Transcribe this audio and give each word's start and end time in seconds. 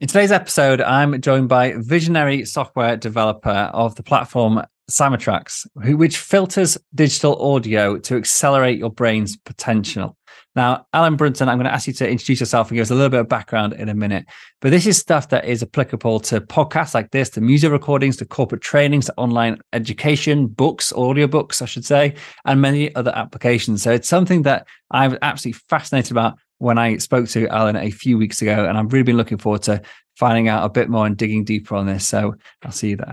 In 0.00 0.06
today's 0.06 0.30
episode, 0.30 0.80
I'm 0.80 1.20
joined 1.20 1.48
by 1.48 1.74
visionary 1.76 2.44
software 2.44 2.96
developer 2.96 3.50
of 3.50 3.96
the 3.96 4.04
platform 4.04 4.62
Cymatrax, 4.88 5.66
which 5.74 6.18
filters 6.18 6.78
digital 6.94 7.34
audio 7.42 7.98
to 7.98 8.16
accelerate 8.16 8.78
your 8.78 8.92
brain's 8.92 9.36
potential. 9.36 10.16
Now, 10.54 10.86
Alan 10.92 11.16
Brunton, 11.16 11.48
I'm 11.48 11.58
going 11.58 11.66
to 11.66 11.74
ask 11.74 11.88
you 11.88 11.92
to 11.94 12.08
introduce 12.08 12.38
yourself 12.38 12.68
and 12.68 12.76
give 12.76 12.82
us 12.82 12.92
a 12.92 12.94
little 12.94 13.08
bit 13.08 13.18
of 13.18 13.28
background 13.28 13.72
in 13.72 13.88
a 13.88 13.94
minute. 13.94 14.26
But 14.60 14.70
this 14.70 14.86
is 14.86 14.96
stuff 14.96 15.30
that 15.30 15.46
is 15.46 15.64
applicable 15.64 16.20
to 16.20 16.42
podcasts 16.42 16.94
like 16.94 17.10
this, 17.10 17.28
to 17.30 17.40
music 17.40 17.72
recordings, 17.72 18.16
to 18.18 18.24
corporate 18.24 18.62
trainings, 18.62 19.06
to 19.06 19.14
online 19.16 19.58
education, 19.72 20.46
books, 20.46 20.92
audiobooks, 20.92 21.60
I 21.60 21.64
should 21.66 21.84
say, 21.84 22.14
and 22.44 22.60
many 22.60 22.94
other 22.94 23.12
applications. 23.16 23.82
So 23.82 23.90
it's 23.90 24.08
something 24.08 24.42
that 24.42 24.68
I'm 24.92 25.18
absolutely 25.22 25.60
fascinated 25.68 26.12
about 26.12 26.38
when 26.58 26.78
I 26.78 26.98
spoke 26.98 27.28
to 27.30 27.48
Alan 27.48 27.76
a 27.76 27.90
few 27.90 28.18
weeks 28.18 28.42
ago, 28.42 28.66
and 28.66 28.76
I've 28.76 28.92
really 28.92 29.04
been 29.04 29.16
looking 29.16 29.38
forward 29.38 29.62
to 29.62 29.80
finding 30.16 30.48
out 30.48 30.64
a 30.64 30.68
bit 30.68 30.88
more 30.88 31.06
and 31.06 31.16
digging 31.16 31.44
deeper 31.44 31.76
on 31.76 31.86
this. 31.86 32.06
So 32.06 32.34
I'll 32.62 32.72
see 32.72 32.90
you 32.90 32.96
there. 32.96 33.12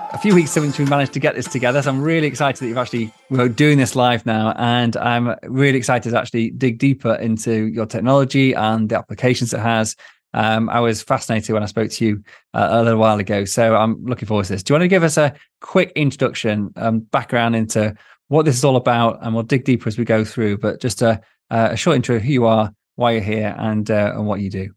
a 0.13 0.17
few 0.17 0.35
weeks 0.35 0.51
since 0.51 0.77
we 0.77 0.85
managed 0.85 1.13
to 1.13 1.19
get 1.19 1.35
this 1.35 1.47
together. 1.47 1.81
So 1.81 1.89
I'm 1.89 2.01
really 2.01 2.27
excited 2.27 2.59
that 2.59 2.67
you've 2.67 2.77
actually 2.77 3.13
we're 3.29 3.47
doing 3.47 3.77
this 3.77 3.95
live 3.95 4.25
now, 4.25 4.53
and 4.57 4.97
I'm 4.97 5.35
really 5.43 5.77
excited 5.77 6.09
to 6.11 6.19
actually 6.19 6.51
dig 6.51 6.77
deeper 6.79 7.15
into 7.15 7.67
your 7.67 7.85
technology 7.85 8.53
and 8.53 8.89
the 8.89 8.97
applications 8.97 9.53
it 9.53 9.59
has. 9.59 9.95
Um, 10.33 10.69
I 10.69 10.79
was 10.79 11.01
fascinated 11.01 11.53
when 11.53 11.63
I 11.63 11.65
spoke 11.65 11.91
to 11.91 12.05
you 12.05 12.23
uh, 12.53 12.67
a 12.71 12.83
little 12.83 12.99
while 12.99 13.19
ago, 13.19 13.45
so 13.45 13.75
I'm 13.75 14.03
looking 14.05 14.27
forward 14.27 14.45
to 14.45 14.53
this. 14.53 14.63
Do 14.63 14.73
you 14.73 14.75
want 14.75 14.83
to 14.83 14.87
give 14.89 15.03
us 15.03 15.17
a 15.17 15.33
quick 15.59 15.91
introduction, 15.95 16.71
um, 16.75 16.99
background 16.99 17.55
into 17.55 17.93
what 18.27 18.45
this 18.45 18.55
is 18.55 18.63
all 18.63 18.77
about, 18.77 19.19
and 19.21 19.33
we'll 19.33 19.43
dig 19.43 19.65
deeper 19.65 19.87
as 19.87 19.97
we 19.97 20.05
go 20.05 20.23
through. 20.23 20.57
But 20.57 20.81
just 20.81 21.01
a, 21.01 21.21
a 21.49 21.75
short 21.75 21.95
intro: 21.95 22.17
of 22.17 22.21
who 22.21 22.31
you 22.31 22.45
are, 22.45 22.73
why 22.95 23.11
you're 23.11 23.21
here, 23.21 23.55
and 23.57 23.89
uh, 23.89 24.13
and 24.15 24.25
what 24.25 24.41
you 24.41 24.49
do. 24.49 24.73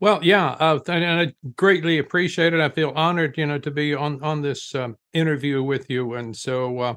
Well, 0.00 0.20
yeah, 0.22 0.52
uh, 0.60 0.78
and 0.88 1.04
I 1.20 1.34
greatly 1.56 1.98
appreciate 1.98 2.54
it. 2.54 2.60
I 2.60 2.68
feel 2.68 2.92
honored, 2.94 3.36
you 3.36 3.46
know, 3.46 3.58
to 3.58 3.70
be 3.70 3.94
on 3.94 4.22
on 4.22 4.42
this 4.42 4.74
um, 4.74 4.96
interview 5.12 5.62
with 5.62 5.90
you, 5.90 6.14
and 6.14 6.36
so 6.36 6.78
uh, 6.78 6.94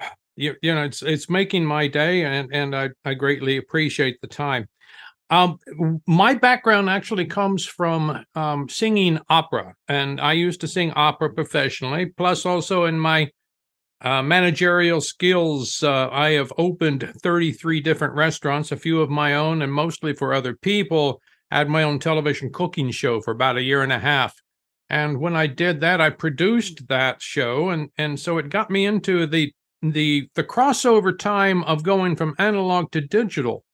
you, 0.36 0.54
you 0.62 0.74
know, 0.74 0.84
it's 0.84 1.02
it's 1.02 1.30
making 1.30 1.64
my 1.64 1.88
day, 1.88 2.24
and 2.24 2.50
and 2.54 2.76
I 2.76 2.90
I 3.04 3.14
greatly 3.14 3.56
appreciate 3.58 4.20
the 4.20 4.28
time. 4.28 4.68
Um, 5.30 5.58
my 6.06 6.34
background 6.34 6.90
actually 6.90 7.26
comes 7.26 7.66
from 7.66 8.24
um, 8.34 8.68
singing 8.68 9.20
opera, 9.30 9.74
and 9.88 10.20
I 10.20 10.34
used 10.34 10.60
to 10.62 10.68
sing 10.68 10.92
opera 10.96 11.32
professionally. 11.34 12.06
Plus, 12.06 12.46
also 12.46 12.84
in 12.84 12.98
my 12.98 13.30
uh, 14.00 14.22
managerial 14.22 15.00
skills, 15.00 15.82
uh, 15.82 16.08
I 16.10 16.30
have 16.30 16.52
opened 16.58 17.10
33 17.22 17.80
different 17.80 18.14
restaurants, 18.14 18.72
a 18.72 18.76
few 18.76 19.00
of 19.00 19.10
my 19.10 19.34
own, 19.34 19.62
and 19.62 19.72
mostly 19.72 20.12
for 20.12 20.34
other 20.34 20.54
people 20.56 21.20
had 21.54 21.68
my 21.68 21.82
own 21.82 21.98
television 21.98 22.52
cooking 22.52 22.90
show 22.90 23.20
for 23.20 23.30
about 23.30 23.56
a 23.56 23.62
year 23.62 23.82
and 23.82 23.92
a 23.92 23.98
half. 23.98 24.34
And 24.90 25.18
when 25.20 25.36
I 25.36 25.46
did 25.46 25.80
that, 25.80 26.00
I 26.00 26.10
produced 26.10 26.84
mm. 26.84 26.88
that 26.88 27.22
show, 27.22 27.70
and 27.70 27.90
and 27.96 28.18
so 28.18 28.38
it 28.38 28.50
got 28.50 28.70
me 28.70 28.84
into 28.84 29.26
the 29.26 29.52
the 29.82 30.28
the 30.34 30.44
crossover 30.44 31.16
time 31.18 31.64
of 31.64 31.82
going 31.82 32.16
from 32.16 32.34
analog 32.38 32.90
to 32.92 33.00
digital. 33.00 33.64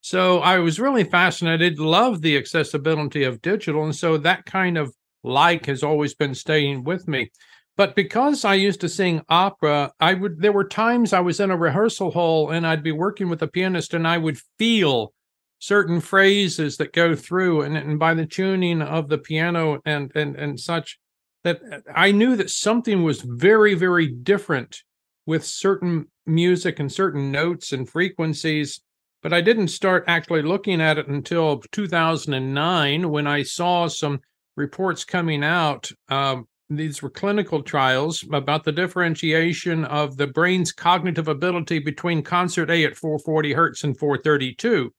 So 0.00 0.38
I 0.38 0.58
was 0.58 0.78
really 0.80 1.04
fascinated, 1.04 1.78
loved 1.78 2.22
the 2.22 2.36
accessibility 2.36 3.24
of 3.24 3.42
digital, 3.42 3.84
and 3.84 3.94
so 3.94 4.16
that 4.18 4.46
kind 4.46 4.78
of 4.78 4.92
like 5.22 5.66
has 5.66 5.82
always 5.82 6.14
been 6.14 6.34
staying 6.34 6.84
with 6.84 7.06
me. 7.08 7.30
But 7.76 7.94
because 7.94 8.44
I 8.44 8.54
used 8.54 8.80
to 8.80 8.88
sing 8.88 9.22
opera, 9.28 9.92
I 10.00 10.14
would 10.14 10.40
there 10.40 10.52
were 10.52 10.66
times 10.66 11.12
I 11.12 11.20
was 11.20 11.40
in 11.40 11.50
a 11.50 11.56
rehearsal 11.56 12.10
hall 12.10 12.50
and 12.50 12.66
I'd 12.66 12.82
be 12.82 12.92
working 12.92 13.28
with 13.28 13.42
a 13.42 13.48
pianist 13.48 13.92
and 13.92 14.08
I 14.08 14.16
would 14.18 14.38
feel 14.58 15.12
certain 15.58 16.00
phrases 16.00 16.76
that 16.76 16.92
go 16.92 17.14
through 17.14 17.62
and, 17.62 17.76
and 17.76 17.98
by 17.98 18.14
the 18.14 18.26
tuning 18.26 18.82
of 18.82 19.08
the 19.08 19.18
piano 19.18 19.80
and 19.84 20.12
and 20.14 20.36
and 20.36 20.60
such 20.60 20.98
that 21.44 21.60
uh, 21.72 21.78
I 21.94 22.12
knew 22.12 22.36
that 22.36 22.50
something 22.50 23.02
was 23.02 23.22
very 23.22 23.74
very 23.74 24.08
different 24.08 24.82
with 25.24 25.44
certain 25.44 26.06
music 26.26 26.78
and 26.78 26.92
certain 26.92 27.32
notes 27.32 27.72
and 27.72 27.88
frequencies 27.88 28.80
but 29.22 29.32
I 29.32 29.40
didn't 29.40 29.68
start 29.68 30.04
actually 30.06 30.42
looking 30.42 30.80
at 30.80 30.98
it 30.98 31.08
until 31.08 31.62
2009 31.72 33.10
when 33.10 33.26
I 33.26 33.42
saw 33.42 33.88
some 33.88 34.20
reports 34.56 35.04
coming 35.04 35.42
out 35.42 35.90
um, 36.10 36.46
these 36.68 37.00
were 37.00 37.10
clinical 37.10 37.62
trials 37.62 38.24
about 38.32 38.64
the 38.64 38.72
differentiation 38.72 39.84
of 39.84 40.16
the 40.16 40.26
brain's 40.26 40.72
cognitive 40.72 41.28
ability 41.28 41.78
between 41.78 42.22
concert 42.22 42.70
A 42.70 42.84
at 42.84 42.96
440 42.96 43.52
hertz 43.52 43.84
and 43.84 43.96
432 43.96 44.92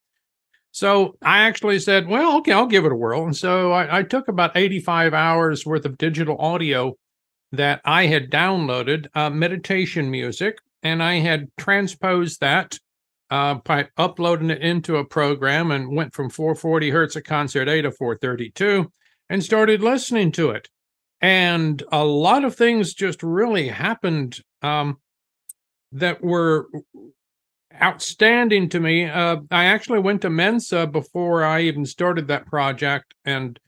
so 0.78 1.18
I 1.24 1.40
actually 1.40 1.80
said, 1.80 2.08
well, 2.08 2.38
okay, 2.38 2.52
I'll 2.52 2.68
give 2.68 2.86
it 2.86 2.92
a 2.92 2.96
whirl. 2.96 3.26
And 3.26 3.36
so 3.36 3.72
I, 3.72 3.98
I, 3.98 4.04
took 4.04 4.28
about 4.28 4.56
85 4.56 5.12
hours 5.12 5.66
worth 5.66 5.86
of 5.86 5.98
digital 5.98 6.38
audio 6.38 6.94
that 7.52 7.82
I 7.84 8.06
had 8.06 8.30
downloaded, 8.30 9.08
uh, 9.16 9.32
meditation 9.32 10.12
music, 10.12 10.60
and 10.84 11.02
I 11.02 11.16
had 11.16 11.48
transposed 11.58 12.42
that 12.42 12.78
uh, 13.32 13.56
by 13.56 13.88
uploading 13.98 14.52
it 14.52 14.62
into 14.62 14.98
a 14.98 15.04
program 15.04 15.72
and 15.72 15.96
went 15.96 16.14
from 16.14 16.30
440 16.30 16.92
hertz 16.92 17.16
at 17.16 17.26
concert 17.26 17.68
A 17.68 17.82
to 17.82 17.90
432 17.90 18.92
and 19.32 19.44
started 19.44 19.82
listening 19.82 20.32
to 20.34 20.52
it. 20.52 20.70
And 21.22 21.82
a 21.92 22.06
lot 22.06 22.44
of 22.44 22.56
things 22.56 22.94
just 22.94 23.24
really 23.24 23.68
happened 23.68 24.42
um, 24.62 25.00
that 25.92 26.24
were 26.24 26.68
outstanding 27.82 28.70
to 28.70 28.80
me. 28.80 29.06
Uh, 29.06 29.38
I 29.52 29.66
actually 29.66 30.00
went 30.00 30.22
to 30.22 30.30
Mensa 30.30 30.88
before 30.88 31.44
I 31.44 31.62
even 31.62 31.86
started 31.86 32.28
that 32.28 32.46
project 32.46 33.14
and 33.26 33.60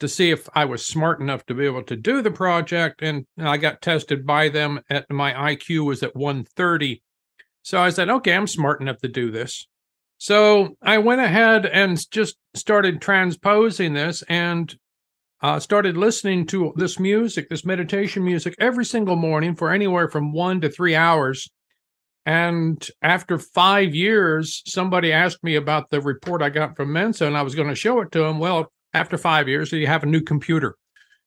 to 0.00 0.08
see 0.08 0.30
if 0.30 0.48
I 0.54 0.64
was 0.66 0.84
smart 0.84 1.20
enough 1.20 1.46
to 1.46 1.54
be 1.54 1.64
able 1.64 1.82
to 1.84 1.96
do 1.96 2.20
the 2.22 2.30
project. 2.30 3.02
And 3.02 3.26
I 3.38 3.56
got 3.56 3.80
tested 3.80 4.26
by 4.26 4.48
them 4.48 4.80
at 4.90 5.10
my 5.10 5.32
IQ 5.32 5.86
was 5.86 6.02
at 6.02 6.14
130. 6.14 7.02
So 7.62 7.80
I 7.80 7.90
said, 7.90 8.08
okay, 8.08 8.34
I'm 8.34 8.46
smart 8.46 8.80
enough 8.80 8.98
to 8.98 9.08
do 9.08 9.30
this. 9.30 9.66
So 10.18 10.76
I 10.82 10.98
went 10.98 11.20
ahead 11.20 11.66
and 11.66 11.98
just 12.10 12.36
started 12.54 13.00
transposing 13.00 13.94
this 13.94 14.22
and 14.28 14.74
uh, 15.42 15.60
started 15.60 15.96
listening 15.96 16.46
to 16.46 16.72
this 16.76 16.98
music, 16.98 17.48
this 17.48 17.64
meditation 17.64 18.24
music, 18.24 18.54
every 18.58 18.84
single 18.84 19.16
morning 19.16 19.54
for 19.54 19.70
anywhere 19.70 20.08
from 20.08 20.32
one 20.32 20.60
to 20.62 20.70
three 20.70 20.94
hours 20.94 21.50
and 22.26 22.84
after 23.02 23.38
five 23.38 23.94
years, 23.94 24.62
somebody 24.66 25.12
asked 25.12 25.44
me 25.44 25.54
about 25.54 25.90
the 25.90 26.00
report 26.00 26.42
I 26.42 26.50
got 26.50 26.76
from 26.76 26.92
Mensa, 26.92 27.24
and 27.24 27.36
I 27.36 27.42
was 27.42 27.54
going 27.54 27.68
to 27.68 27.74
show 27.76 28.00
it 28.00 28.10
to 28.12 28.24
him. 28.24 28.40
Well, 28.40 28.72
after 28.92 29.16
five 29.16 29.48
years, 29.48 29.70
you 29.70 29.86
have 29.86 30.02
a 30.02 30.06
new 30.06 30.20
computer. 30.20 30.76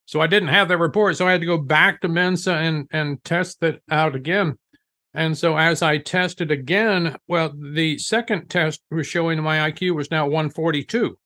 So 0.06 0.20
I 0.20 0.28
didn't 0.28 0.50
have 0.50 0.68
that 0.68 0.78
report. 0.78 1.16
So 1.16 1.26
I 1.26 1.32
had 1.32 1.40
to 1.40 1.48
go 1.48 1.58
back 1.58 2.02
to 2.02 2.10
Mensa 2.10 2.54
and, 2.56 2.88
and 2.92 3.24
test 3.24 3.64
it 3.64 3.82
out 3.90 4.14
again. 4.14 4.58
And 5.14 5.38
so 5.38 5.58
as 5.58 5.82
I 5.82 6.00
tested 6.00 6.52
again, 6.52 7.16
well, 7.28 7.54
the 7.58 7.98
second 7.98 8.50
test 8.50 8.82
was 8.92 9.08
showing 9.08 9.42
my 9.42 9.72
IQ 9.72 9.96
was 9.96 10.12
now 10.12 10.26
142. 10.26 11.18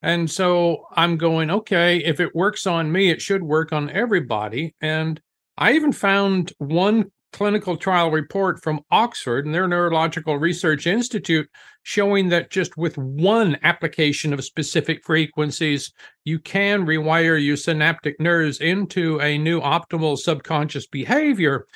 And 0.00 0.30
so 0.30 0.86
I'm 0.92 1.18
going, 1.18 1.50
okay, 1.50 1.98
if 1.98 2.20
it 2.20 2.34
works 2.34 2.66
on 2.66 2.90
me, 2.90 3.10
it 3.10 3.20
should 3.20 3.42
work 3.42 3.72
on 3.72 3.90
everybody. 3.90 4.74
And 4.80 5.20
I 5.58 5.72
even 5.72 5.92
found 5.92 6.52
one 6.58 7.10
clinical 7.34 7.76
trial 7.76 8.12
report 8.12 8.62
from 8.62 8.80
Oxford 8.92 9.44
and 9.44 9.52
their 9.52 9.66
Neurological 9.66 10.38
Research 10.38 10.86
Institute 10.86 11.50
showing 11.82 12.28
that 12.28 12.52
just 12.52 12.76
with 12.76 12.96
one 12.96 13.58
application 13.64 14.32
of 14.32 14.44
specific 14.44 15.04
frequencies, 15.04 15.92
you 16.24 16.38
can 16.38 16.86
rewire 16.86 17.44
your 17.44 17.56
synaptic 17.56 18.20
nerves 18.20 18.60
into 18.60 19.20
a 19.20 19.36
new 19.36 19.60
optimal 19.60 20.16
subconscious 20.16 20.86
behavior. 20.86 21.66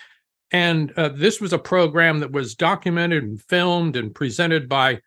And 0.53 0.93
uh, 0.93 1.09
this 1.09 1.41
was 1.41 1.53
a 1.53 1.59
program 1.59 2.21
that 2.21 2.31
was 2.31 2.55
documented 2.55 3.25
and 3.25 3.43
filmed 3.43 3.97
and 3.97 4.15
presented 4.15 4.69
by 4.69 5.01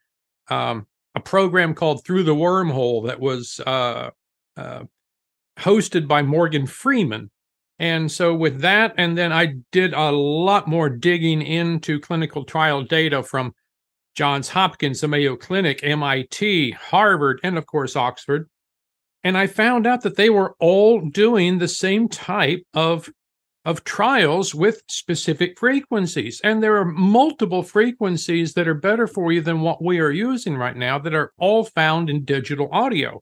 um, 0.49 0.85
a 1.15 1.21
program 1.21 1.73
called 1.73 2.03
Through 2.03 2.23
the 2.23 2.35
Wormhole 2.35 3.07
that 3.07 3.21
was 3.21 3.61
uh, 3.65 4.09
uh, 4.57 4.83
hosted 5.57 6.09
by 6.09 6.23
Morgan 6.23 6.67
Freeman. 6.67 7.31
And 7.81 8.11
so, 8.11 8.35
with 8.35 8.61
that, 8.61 8.93
and 8.99 9.17
then 9.17 9.33
I 9.33 9.55
did 9.71 9.95
a 9.95 10.11
lot 10.11 10.67
more 10.67 10.87
digging 10.87 11.41
into 11.41 11.99
clinical 11.99 12.45
trial 12.45 12.83
data 12.83 13.23
from 13.23 13.55
Johns 14.13 14.49
Hopkins, 14.49 15.01
the 15.01 15.07
Mayo 15.07 15.35
Clinic, 15.35 15.79
MIT, 15.81 16.71
Harvard, 16.73 17.39
and 17.43 17.57
of 17.57 17.65
course, 17.65 17.95
Oxford. 17.95 18.47
and 19.23 19.35
I 19.35 19.47
found 19.47 19.87
out 19.87 20.01
that 20.03 20.15
they 20.15 20.29
were 20.29 20.55
all 20.59 21.01
doing 21.01 21.57
the 21.57 21.67
same 21.67 22.07
type 22.07 22.61
of 22.75 23.09
of 23.65 23.83
trials 23.83 24.53
with 24.53 24.83
specific 24.87 25.57
frequencies. 25.57 26.39
And 26.43 26.61
there 26.61 26.77
are 26.77 26.85
multiple 26.85 27.63
frequencies 27.63 28.53
that 28.53 28.67
are 28.67 28.75
better 28.75 29.07
for 29.07 29.31
you 29.31 29.41
than 29.41 29.61
what 29.61 29.83
we 29.83 29.99
are 29.99 30.11
using 30.11 30.55
right 30.55 30.77
now 30.77 30.99
that 30.99 31.15
are 31.15 31.31
all 31.39 31.63
found 31.63 32.11
in 32.11 32.25
digital 32.25 32.69
audio. 32.71 33.21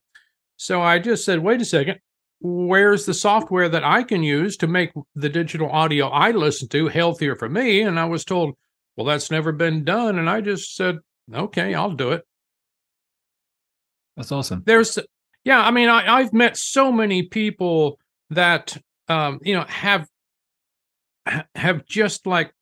So 0.57 0.81
I 0.81 0.99
just 0.99 1.23
said, 1.23 1.39
wait 1.39 1.61
a 1.61 1.65
second, 1.65 1.99
where's 2.41 3.05
the 3.05 3.13
software 3.13 3.69
that 3.69 3.83
I 3.83 4.03
can 4.03 4.23
use 4.23 4.57
to 4.57 4.67
make 4.67 4.91
the 5.15 5.29
digital 5.29 5.69
audio 5.69 6.07
I 6.07 6.31
listen 6.31 6.67
to 6.69 6.87
healthier 6.87 7.35
for 7.35 7.49
me? 7.49 7.81
And 7.81 7.99
I 7.99 8.05
was 8.05 8.23
told, 8.23 8.55
well, 8.95 9.05
that's 9.05 9.31
never 9.31 9.51
been 9.51 9.83
done. 9.83 10.19
And 10.19 10.29
I 10.29 10.41
just 10.41 10.75
said, 10.75 10.99
okay, 11.33 11.73
I'll 11.73 11.91
do 11.91 12.11
it. 12.11 12.23
That's 14.15 14.31
awesome. 14.31 14.63
There's 14.65 14.99
yeah, 15.45 15.61
I 15.61 15.71
mean, 15.71 15.87
I, 15.87 16.17
I've 16.17 16.33
met 16.33 16.57
so 16.57 16.91
many 16.91 17.23
people 17.23 17.97
that 18.29 18.77
um, 19.07 19.39
you 19.41 19.53
know 19.53 19.65
have 19.67 20.07
have 21.55 21.85
just 21.85 22.27
like 22.27 22.53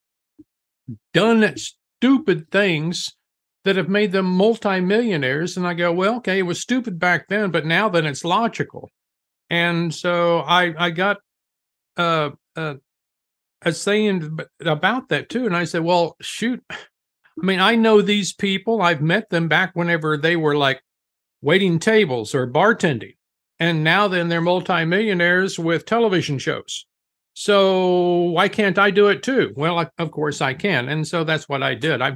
done 1.13 1.55
stupid 1.57 2.51
things 2.51 3.15
that 3.63 3.75
have 3.75 3.89
made 3.89 4.11
them 4.11 4.25
multimillionaires. 4.25 5.57
And 5.57 5.67
I 5.67 5.73
go, 5.73 5.91
well, 5.91 6.17
okay, 6.17 6.39
it 6.39 6.43
was 6.43 6.61
stupid 6.61 6.99
back 6.99 7.27
then, 7.27 7.51
but 7.51 7.65
now 7.65 7.89
then 7.89 8.05
it's 8.05 8.23
logical. 8.23 8.89
And 9.49 9.93
so 9.93 10.39
I 10.39 10.73
I 10.77 10.91
got 10.91 11.17
uh, 11.97 12.31
uh, 12.55 12.75
a 13.61 13.73
saying 13.73 14.39
about 14.61 15.09
that 15.09 15.29
too. 15.29 15.45
And 15.45 15.55
I 15.55 15.63
said, 15.63 15.83
well, 15.83 16.15
shoot, 16.21 16.63
I 16.69 16.75
mean, 17.45 17.59
I 17.59 17.75
know 17.75 18.01
these 18.01 18.33
people. 18.33 18.81
I've 18.81 19.01
met 19.01 19.29
them 19.29 19.47
back 19.47 19.75
whenever 19.75 20.17
they 20.17 20.35
were 20.35 20.55
like 20.55 20.81
waiting 21.41 21.79
tables 21.79 22.33
or 22.33 22.47
bartending. 22.47 23.15
And 23.59 23.83
now 23.83 24.07
then 24.07 24.29
they're 24.29 24.41
multimillionaires 24.41 25.57
with 25.57 25.85
television 25.85 26.37
shows. 26.37 26.85
So 27.33 28.21
why 28.31 28.49
can't 28.49 28.79
I 28.79 28.91
do 28.91 29.07
it 29.07 29.23
too? 29.23 29.53
Well, 29.55 29.79
I, 29.79 29.89
of 29.99 30.11
course 30.11 30.41
I 30.41 30.53
can. 30.53 30.89
And 30.89 31.07
so 31.07 31.23
that's 31.23 31.47
what 31.47 31.61
I 31.61 31.75
did. 31.75 32.01
I 32.01 32.15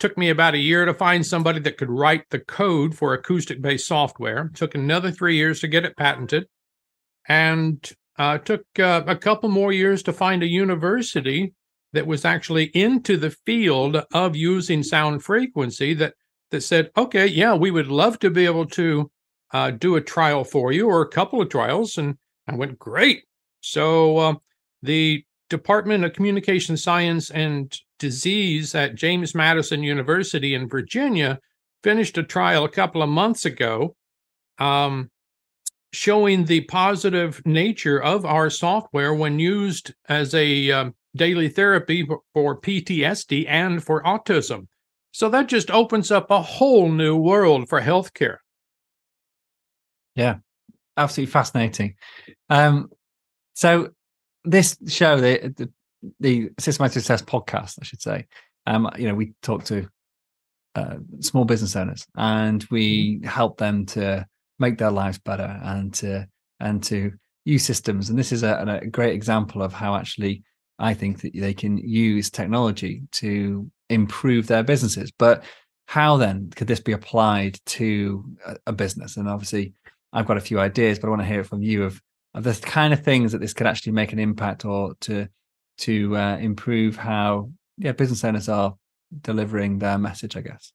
took 0.00 0.16
me 0.18 0.30
about 0.30 0.54
a 0.54 0.58
year 0.58 0.84
to 0.84 0.94
find 0.94 1.24
somebody 1.24 1.60
that 1.60 1.76
could 1.76 1.90
write 1.90 2.24
the 2.30 2.40
code 2.40 2.96
for 2.96 3.14
acoustic 3.14 3.60
based 3.60 3.86
software. 3.86 4.50
Took 4.54 4.74
another 4.74 5.10
3 5.10 5.36
years 5.36 5.60
to 5.60 5.68
get 5.68 5.84
it 5.84 5.96
patented. 5.96 6.46
And 7.26 7.90
uh, 8.18 8.38
took 8.38 8.64
uh, 8.78 9.02
a 9.06 9.16
couple 9.16 9.48
more 9.48 9.72
years 9.72 10.02
to 10.04 10.12
find 10.12 10.42
a 10.42 10.46
university 10.46 11.54
that 11.92 12.06
was 12.06 12.24
actually 12.24 12.64
into 12.74 13.16
the 13.16 13.30
field 13.30 14.02
of 14.12 14.36
using 14.36 14.82
sound 14.82 15.22
frequency 15.22 15.94
that 15.94 16.14
that 16.50 16.62
said, 16.62 16.90
okay, 16.96 17.26
yeah, 17.26 17.54
we 17.54 17.70
would 17.70 17.88
love 17.88 18.18
to 18.18 18.30
be 18.30 18.46
able 18.46 18.64
to 18.64 19.10
uh, 19.52 19.70
do 19.70 19.96
a 19.96 20.00
trial 20.00 20.44
for 20.44 20.72
you 20.72 20.88
or 20.88 21.02
a 21.02 21.08
couple 21.08 21.42
of 21.42 21.50
trials. 21.50 21.98
And 21.98 22.16
I 22.46 22.54
went, 22.54 22.78
great. 22.78 23.24
So 23.60 24.16
uh, 24.18 24.34
the 24.82 25.24
Department 25.50 26.04
of 26.04 26.12
Communication 26.12 26.76
Science 26.76 27.30
and 27.30 27.76
Disease 27.98 28.74
at 28.74 28.94
James 28.94 29.34
Madison 29.34 29.82
University 29.82 30.54
in 30.54 30.68
Virginia 30.68 31.38
finished 31.82 32.16
a 32.18 32.22
trial 32.22 32.64
a 32.64 32.70
couple 32.70 33.02
of 33.02 33.08
months 33.08 33.44
ago 33.44 33.94
um, 34.58 35.10
showing 35.92 36.44
the 36.44 36.60
positive 36.62 37.40
nature 37.46 38.02
of 38.02 38.24
our 38.24 38.50
software 38.50 39.14
when 39.14 39.38
used 39.38 39.94
as 40.08 40.34
a 40.34 40.70
um, 40.70 40.94
daily 41.16 41.48
therapy 41.48 42.06
for 42.34 42.60
PTSD 42.60 43.46
and 43.48 43.82
for 43.82 44.02
autism. 44.02 44.66
So 45.12 45.28
that 45.30 45.48
just 45.48 45.70
opens 45.70 46.10
up 46.10 46.30
a 46.30 46.42
whole 46.42 46.90
new 46.90 47.16
world 47.16 47.68
for 47.68 47.80
healthcare. 47.80 48.36
Yeah, 50.14 50.36
absolutely 50.96 51.30
fascinating. 51.30 51.94
Um, 52.50 52.90
so 53.54 53.90
this 54.44 54.76
show, 54.86 55.20
the, 55.20 55.54
the 55.56 55.70
the 56.20 56.50
systematic 56.60 56.94
success 56.94 57.22
podcast, 57.22 57.78
I 57.80 57.84
should 57.84 58.00
say, 58.00 58.26
um, 58.66 58.88
you 58.96 59.08
know, 59.08 59.14
we 59.14 59.32
talk 59.42 59.64
to 59.64 59.88
uh, 60.74 60.96
small 61.20 61.44
business 61.44 61.74
owners 61.74 62.06
and 62.16 62.64
we 62.70 63.16
mm-hmm. 63.16 63.26
help 63.26 63.58
them 63.58 63.86
to 63.86 64.26
make 64.58 64.78
their 64.78 64.90
lives 64.90 65.18
better 65.18 65.60
and 65.62 65.94
to 65.94 66.26
and 66.60 66.82
to 66.84 67.12
use 67.44 67.64
systems. 67.64 68.10
And 68.10 68.18
this 68.18 68.32
is 68.32 68.42
a, 68.42 68.80
a 68.82 68.86
great 68.86 69.14
example 69.14 69.62
of 69.62 69.72
how 69.72 69.96
actually 69.96 70.42
I 70.78 70.94
think 70.94 71.22
that 71.22 71.32
they 71.34 71.54
can 71.54 71.78
use 71.78 72.30
technology 72.30 73.02
to 73.12 73.70
improve 73.88 74.46
their 74.46 74.62
businesses. 74.62 75.10
But 75.10 75.44
how 75.86 76.18
then 76.18 76.50
could 76.54 76.66
this 76.66 76.80
be 76.80 76.92
applied 76.92 77.58
to 77.66 78.24
a, 78.66 78.72
business? 78.72 79.16
And 79.16 79.28
obviously, 79.28 79.72
I've 80.12 80.26
got 80.26 80.36
a 80.36 80.42
few 80.42 80.60
ideas, 80.60 80.98
but 80.98 81.06
I 81.06 81.10
want 81.10 81.22
to 81.22 81.28
hear 81.28 81.44
from 81.44 81.62
you 81.62 81.84
of, 81.84 82.00
of 82.34 82.44
the 82.44 82.54
kind 82.54 82.92
of 82.92 83.02
things 83.02 83.32
that 83.32 83.40
this 83.40 83.54
could 83.54 83.66
actually 83.66 83.92
make 83.92 84.12
an 84.12 84.18
impact 84.18 84.64
or 84.64 84.94
to 85.00 85.28
to 85.78 86.16
uh, 86.16 86.36
improve 86.38 86.96
how 86.96 87.50
yeah 87.76 87.92
business 87.92 88.24
owners 88.24 88.48
are 88.48 88.74
delivering 89.22 89.78
their 89.78 89.96
message. 89.96 90.36
I 90.36 90.42
guess. 90.42 90.72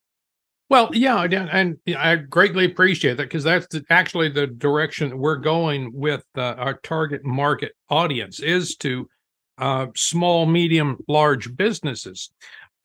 Well, 0.70 0.90
yeah, 0.94 1.22
and 1.22 1.78
I 1.96 2.16
greatly 2.16 2.66
appreciate 2.66 3.18
that 3.18 3.24
because 3.24 3.44
that's 3.44 3.68
actually 3.90 4.30
the 4.30 4.48
direction 4.48 5.18
we're 5.18 5.36
going 5.36 5.92
with 5.94 6.26
uh, 6.36 6.56
our 6.58 6.76
target 6.80 7.24
market 7.24 7.74
audience 7.90 8.40
is 8.40 8.76
to 8.78 9.08
uh, 9.58 9.88
small, 9.96 10.46
medium, 10.46 10.98
large 11.08 11.56
businesses. 11.56 12.32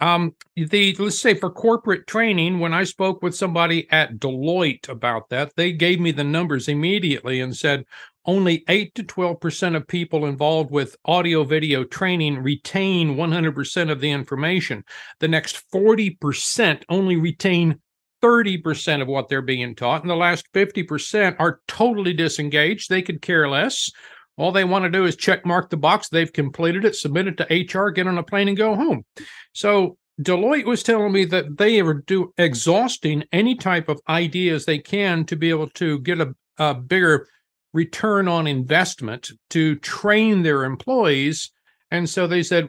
Um, 0.01 0.35
the 0.55 0.95
let's 0.99 1.19
say 1.19 1.35
for 1.35 1.51
corporate 1.51 2.07
training, 2.07 2.61
when 2.61 2.75
I 2.75 2.85
spoke 2.85 3.23
with 3.23 3.35
somebody 3.35 3.91
at 3.91 4.19
Deloitte 4.19 4.89
about 4.89 5.29
that, 5.31 5.57
they 5.57 5.73
gave 5.73 5.99
me 5.99 6.13
the 6.13 6.25
numbers 6.25 6.69
immediately 6.69 7.41
and 7.41 7.57
said 7.57 7.85
only 8.29 8.63
8 8.69 8.95
to 8.95 9.03
12% 9.03 9.75
of 9.75 9.89
people 9.89 10.27
involved 10.27 10.71
with 10.71 10.97
audio 11.07 11.45
video 11.45 11.83
training 11.83 12.39
retain 12.39 13.17
100% 13.17 13.91
of 13.91 14.01
the 14.01 14.11
information. 14.11 14.85
The 15.19 15.29
next 15.29 15.65
40% 15.73 16.83
only 16.91 17.17
retain 17.17 17.81
30% 18.23 19.01
of 19.01 19.09
what 19.09 19.29
they're 19.29 19.41
being 19.41 19.75
taught, 19.75 20.03
and 20.03 20.11
the 20.11 20.15
last 20.15 20.47
50% 20.53 21.37
are 21.39 21.61
totally 21.69 22.13
disengaged. 22.13 22.91
They 22.91 23.01
could 23.01 23.23
care 23.23 23.49
less. 23.49 23.91
All 24.37 24.53
they 24.53 24.65
want 24.65 24.85
to 24.85 24.91
do 24.91 25.07
is 25.07 25.17
check 25.17 25.47
mark 25.47 25.71
the 25.71 25.79
box. 25.79 26.11
They've 26.11 26.33
completed 26.33 26.85
it, 26.85 26.97
submit 26.97 27.29
it 27.29 27.39
to 27.39 27.79
HR, 27.79 27.91
get 27.91 28.07
on 28.07 28.19
a 28.19 28.23
plane, 28.23 28.49
and 28.49 28.57
go 28.57 28.75
home. 28.75 29.07
So 29.55 29.97
Deloitte 30.21 30.67
was 30.67 30.83
telling 30.83 31.13
me 31.13 31.25
that 31.27 31.57
they 31.57 31.81
are 31.81 31.95
do 31.95 32.35
exhausting 32.37 33.25
any 33.33 33.55
type 33.55 33.89
of 33.89 34.01
ideas 34.07 34.67
they 34.67 34.81
can 34.81 35.25
to 35.27 35.37
be 35.37 35.49
able 35.49 35.71
to 35.71 36.01
get 36.01 36.21
a, 36.21 36.35
a 36.59 36.75
bigger 36.75 37.27
return 37.73 38.29
on 38.29 38.47
investment 38.47 39.31
to 39.51 39.77
train 39.77 40.43
their 40.43 40.65
employees. 40.65 41.51
And 41.91 42.09
so 42.09 42.27
they 42.27 42.43
said, 42.43 42.69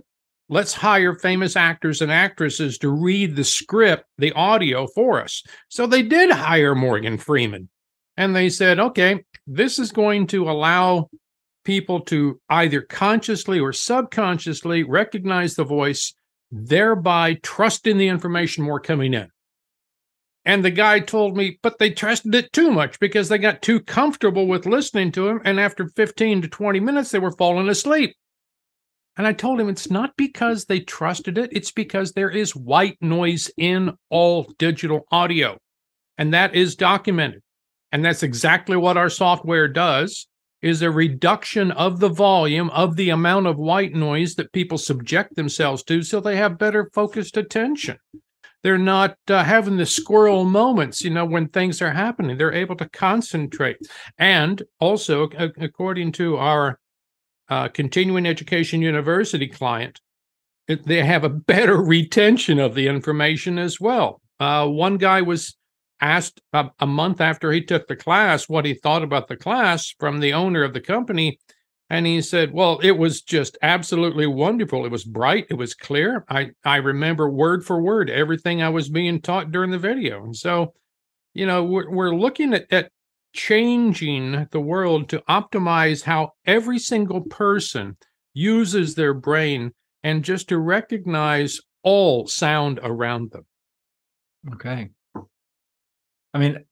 let's 0.49 0.73
hire 0.73 1.13
famous 1.13 1.55
actors 1.55 2.01
and 2.01 2.11
actresses 2.11 2.77
to 2.79 2.89
read 2.89 3.35
the 3.35 3.43
script, 3.43 4.05
the 4.17 4.31
audio 4.33 4.87
for 4.87 5.21
us. 5.21 5.43
So 5.69 5.87
they 5.87 6.01
did 6.01 6.31
hire 6.31 6.75
Morgan 6.75 7.17
Freeman. 7.17 7.69
And 8.17 8.35
they 8.35 8.49
said, 8.49 8.79
okay, 8.79 9.23
this 9.47 9.79
is 9.79 9.91
going 9.91 10.27
to 10.27 10.49
allow 10.49 11.09
people 11.63 12.01
to 12.01 12.39
either 12.49 12.81
consciously 12.81 13.59
or 13.59 13.71
subconsciously 13.71 14.83
recognize 14.83 15.55
the 15.55 15.63
voice, 15.63 16.13
thereby 16.51 17.35
trusting 17.43 17.97
the 17.97 18.07
information 18.07 18.63
more 18.63 18.79
coming 18.79 19.13
in. 19.13 19.29
And 20.45 20.63
the 20.63 20.71
guy 20.71 20.99
told 20.99 21.35
me, 21.35 21.59
but 21.61 21.79
they 21.79 21.91
trusted 21.91 22.33
it 22.33 22.53
too 22.53 22.71
much 22.71 22.99
because 22.99 23.29
they 23.29 23.37
got 23.37 23.61
too 23.61 23.79
comfortable 23.81 24.47
with 24.47 24.65
listening 24.65 25.11
to 25.13 25.27
him. 25.27 25.41
And 25.43 25.59
after 25.59 25.87
15 25.87 26.43
to 26.43 26.47
20 26.47 26.79
minutes, 26.79 27.11
they 27.11 27.19
were 27.19 27.35
falling 27.35 27.69
asleep. 27.69 28.15
And 29.17 29.27
I 29.27 29.33
told 29.33 29.59
him 29.59 29.67
it's 29.67 29.91
not 29.91 30.15
because 30.15 30.65
they 30.65 30.79
trusted 30.79 31.37
it, 31.37 31.49
it's 31.51 31.71
because 31.71 32.13
there 32.13 32.29
is 32.29 32.55
white 32.55 32.97
noise 33.01 33.51
in 33.57 33.91
all 34.09 34.51
digital 34.57 35.01
audio. 35.11 35.57
And 36.17 36.33
that 36.33 36.55
is 36.55 36.75
documented. 36.75 37.41
And 37.91 38.05
that's 38.05 38.23
exactly 38.23 38.77
what 38.77 38.97
our 38.97 39.09
software 39.09 39.67
does 39.67 40.27
is 40.61 40.81
a 40.81 40.91
reduction 40.91 41.71
of 41.71 41.99
the 41.99 42.09
volume 42.09 42.69
of 42.69 42.95
the 42.95 43.09
amount 43.09 43.47
of 43.47 43.57
white 43.57 43.93
noise 43.93 44.35
that 44.35 44.53
people 44.53 44.77
subject 44.77 45.35
themselves 45.35 45.83
to 45.83 46.01
so 46.01 46.19
they 46.19 46.35
have 46.35 46.57
better 46.57 46.89
focused 46.93 47.37
attention 47.37 47.97
they're 48.63 48.77
not 48.77 49.15
uh, 49.29 49.43
having 49.43 49.77
the 49.77 49.85
squirrel 49.85 50.45
moments 50.45 51.03
you 51.03 51.09
know 51.09 51.25
when 51.25 51.47
things 51.47 51.81
are 51.81 51.91
happening 51.91 52.37
they're 52.37 52.53
able 52.53 52.75
to 52.75 52.89
concentrate 52.89 53.77
and 54.17 54.63
also 54.79 55.29
according 55.59 56.11
to 56.11 56.37
our 56.37 56.79
uh, 57.49 57.67
continuing 57.69 58.25
education 58.25 58.81
university 58.81 59.47
client 59.47 59.99
they 60.67 61.03
have 61.03 61.23
a 61.23 61.29
better 61.29 61.77
retention 61.81 62.59
of 62.59 62.75
the 62.75 62.87
information 62.87 63.57
as 63.57 63.79
well 63.79 64.21
uh, 64.39 64.67
one 64.67 64.97
guy 64.97 65.21
was 65.21 65.55
asked 66.01 66.41
a, 66.53 66.69
a 66.79 66.87
month 66.87 67.21
after 67.21 67.51
he 67.51 67.61
took 67.61 67.87
the 67.87 67.95
class 67.95 68.47
what 68.47 68.65
he 68.65 68.73
thought 68.73 69.03
about 69.03 69.27
the 69.27 69.35
class 69.35 69.93
from 69.99 70.19
the 70.19 70.33
owner 70.33 70.63
of 70.63 70.73
the 70.73 70.81
company. 70.81 71.39
And 71.89 72.05
he 72.05 72.21
said, 72.21 72.53
Well, 72.53 72.79
it 72.83 72.97
was 72.97 73.21
just 73.21 73.57
absolutely 73.61 74.27
wonderful. 74.27 74.85
It 74.85 74.91
was 74.91 75.03
bright, 75.03 75.47
it 75.49 75.55
was 75.55 75.73
clear. 75.73 76.25
I, 76.29 76.51
I 76.63 76.77
remember 76.77 77.29
word 77.29 77.65
for 77.65 77.81
word 77.81 78.09
everything 78.09 78.61
I 78.61 78.69
was 78.69 78.89
being 78.89 79.21
taught 79.21 79.51
during 79.51 79.71
the 79.71 79.79
video. 79.79 80.23
And 80.23 80.35
so, 80.35 80.73
you 81.33 81.45
know, 81.45 81.63
we're, 81.63 81.89
we're 81.89 82.15
looking 82.15 82.53
at, 82.53 82.71
at 82.71 82.91
changing 83.33 84.47
the 84.51 84.59
world 84.59 85.09
to 85.09 85.23
optimize 85.29 86.03
how 86.03 86.31
every 86.45 86.79
single 86.79 87.21
person 87.21 87.97
uses 88.33 88.95
their 88.95 89.13
brain 89.13 89.71
and 90.03 90.23
just 90.23 90.49
to 90.49 90.57
recognize 90.57 91.59
all 91.83 92.27
sound 92.27 92.79
around 92.83 93.31
them. 93.31 93.45
Okay. 94.53 94.89
I 96.33 96.37
mean, 96.37 96.63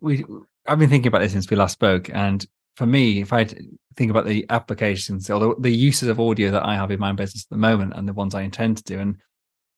we 0.00 0.24
I've 0.66 0.78
been 0.78 0.90
thinking 0.90 1.08
about 1.08 1.20
this 1.20 1.32
since 1.32 1.48
we 1.48 1.56
last 1.56 1.72
spoke, 1.72 2.10
and 2.12 2.46
for 2.78 2.86
me, 2.86 3.20
if 3.20 3.32
I 3.32 3.44
think 3.96 4.08
about 4.08 4.24
the 4.24 4.46
applications 4.50 5.28
or 5.28 5.40
the, 5.40 5.54
the, 5.58 5.70
uses 5.70 6.08
of 6.08 6.20
audio 6.20 6.52
that 6.52 6.64
I 6.64 6.76
have 6.76 6.92
in 6.92 7.00
my 7.00 7.10
business 7.10 7.44
at 7.44 7.50
the 7.50 7.56
moment, 7.56 7.92
and 7.96 8.06
the 8.06 8.12
ones 8.12 8.36
I 8.36 8.42
intend 8.42 8.76
to 8.76 8.84
do, 8.84 9.00
and 9.00 9.16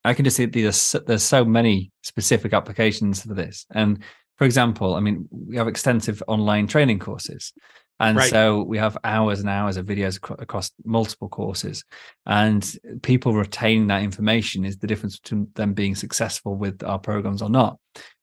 I 0.05 0.13
can 0.13 0.27
just 0.27 0.37
see 0.37 0.45
there's 0.45 0.95
there's 1.07 1.23
so 1.23 1.43
many 1.43 1.93
specific 2.03 2.53
applications 2.53 3.23
for 3.23 3.33
this. 3.33 3.65
And 3.71 4.01
for 4.37 4.45
example, 4.45 4.97
I 4.97 5.01
mean, 5.01 5.27
we 5.31 5.57
have 5.57 5.67
extensive 5.67 6.23
online 6.29 6.67
training 6.67 6.99
courses. 6.99 7.55
And 8.01 8.19
right. 8.19 8.29
so 8.29 8.63
we 8.63 8.77
have 8.77 8.99
hours 9.03 9.41
and 9.41 9.49
hours 9.49 9.79
of 9.79 9.87
videos 9.87 10.17
across 10.39 10.71
multiple 10.85 11.31
courses. 11.31 11.85
And 12.27 12.63
people 13.01 13.33
retaining 13.33 13.87
that 13.87 14.03
information 14.03 14.67
is 14.67 14.77
the 14.77 14.87
difference 14.87 15.19
between 15.19 15.49
them 15.55 15.73
being 15.73 15.95
successful 15.95 16.55
with 16.55 16.83
our 16.83 16.99
programs 16.99 17.41
or 17.41 17.49
not. 17.49 17.79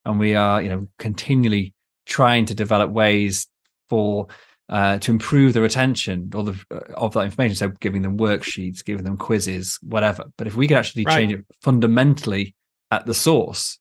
And 0.05 0.19
we 0.19 0.35
are, 0.35 0.61
you 0.61 0.69
know, 0.69 0.87
continually 0.99 1.73
trying 2.05 2.45
to 2.45 2.55
develop 2.55 2.91
ways 2.91 3.47
for 3.89 4.27
uh, 4.69 4.97
to 4.99 5.11
improve 5.11 5.53
the 5.53 5.61
retention 5.61 6.31
or 6.35 6.43
the, 6.43 6.65
uh, 6.71 6.93
of 6.95 7.13
that 7.13 7.21
information. 7.21 7.55
So 7.55 7.69
giving 7.69 8.01
them 8.01 8.17
worksheets, 8.17 8.83
giving 8.83 9.03
them 9.03 9.17
quizzes, 9.17 9.79
whatever. 9.81 10.25
But 10.37 10.47
if 10.47 10.55
we 10.55 10.67
could 10.67 10.77
actually 10.77 11.05
right. 11.05 11.15
change 11.15 11.33
it 11.33 11.45
fundamentally 11.61 12.55
at 12.91 13.05
the 13.05 13.13
source, 13.13 13.79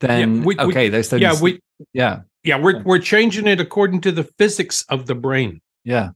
then 0.00 0.38
yeah, 0.38 0.44
we, 0.44 0.58
okay, 0.58 0.84
we, 0.84 0.88
those 0.88 1.08
things. 1.08 1.22
Yeah, 1.22 1.40
we 1.40 1.60
yeah 1.92 2.20
yeah 2.42 2.58
we're 2.58 2.82
we're 2.82 2.98
changing 2.98 3.46
it 3.46 3.60
according 3.60 4.00
to 4.02 4.12
the 4.12 4.24
physics 4.38 4.84
of 4.88 5.06
the 5.06 5.14
brain. 5.14 5.60
Yeah, 5.84 6.10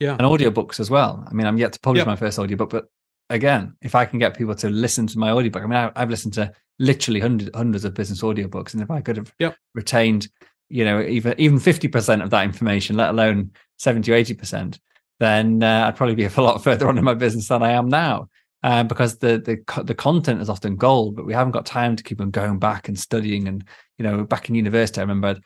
yeah, 0.00 0.12
and 0.12 0.22
audiobooks 0.22 0.80
as 0.80 0.90
well. 0.90 1.24
I 1.28 1.32
mean, 1.32 1.46
I'm 1.46 1.58
yet 1.58 1.72
to 1.74 1.80
publish 1.80 2.04
my 2.06 2.16
first 2.16 2.38
audiobook, 2.38 2.70
but 2.70 2.86
again, 3.30 3.76
if 3.82 3.94
I 3.94 4.04
can 4.04 4.18
get 4.18 4.36
people 4.36 4.54
to 4.56 4.68
listen 4.68 5.06
to 5.08 5.18
my 5.18 5.30
audiobook, 5.30 5.62
I 5.62 5.66
mean, 5.66 5.90
I, 5.94 6.00
have 6.00 6.10
listened 6.10 6.34
to 6.34 6.52
literally 6.78 7.20
hundreds 7.20 7.50
hundreds 7.54 7.84
of 7.84 7.94
business 7.94 8.22
audiobooks, 8.22 8.72
and 8.74 8.82
if 8.82 8.90
I 8.90 9.00
could 9.00 9.16
have 9.16 9.32
yep. 9.38 9.56
retained, 9.74 10.28
you 10.68 10.84
know, 10.84 11.00
even 11.02 11.34
even 11.38 11.58
fifty 11.58 11.88
percent 11.88 12.22
of 12.22 12.30
that 12.30 12.44
information, 12.44 12.96
let 12.96 13.10
alone 13.10 13.50
seventy 13.76 14.12
or 14.12 14.14
eighty 14.14 14.34
percent, 14.34 14.78
then 15.18 15.62
uh, 15.62 15.86
I'd 15.86 15.96
probably 15.96 16.14
be 16.14 16.24
a 16.24 16.40
lot 16.40 16.62
further 16.64 16.88
on 16.88 16.98
in 16.98 17.04
my 17.04 17.14
business 17.14 17.48
than 17.48 17.62
I 17.62 17.72
am 17.72 17.88
now 17.88 18.28
uh, 18.62 18.82
because 18.82 19.18
the 19.18 19.38
the 19.38 19.82
the 19.82 19.94
content 19.94 20.40
is 20.40 20.48
often 20.48 20.76
gold, 20.76 21.16
but 21.16 21.26
we 21.26 21.32
haven't 21.32 21.52
got 21.52 21.66
time 21.66 21.96
to 21.96 22.02
keep 22.02 22.20
on 22.20 22.30
going 22.30 22.58
back 22.58 22.88
and 22.88 22.98
studying. 22.98 23.48
And 23.48 23.64
you 23.98 24.02
know, 24.02 24.24
back 24.24 24.48
in 24.48 24.54
university, 24.54 25.00
I 25.00 25.04
remember 25.04 25.38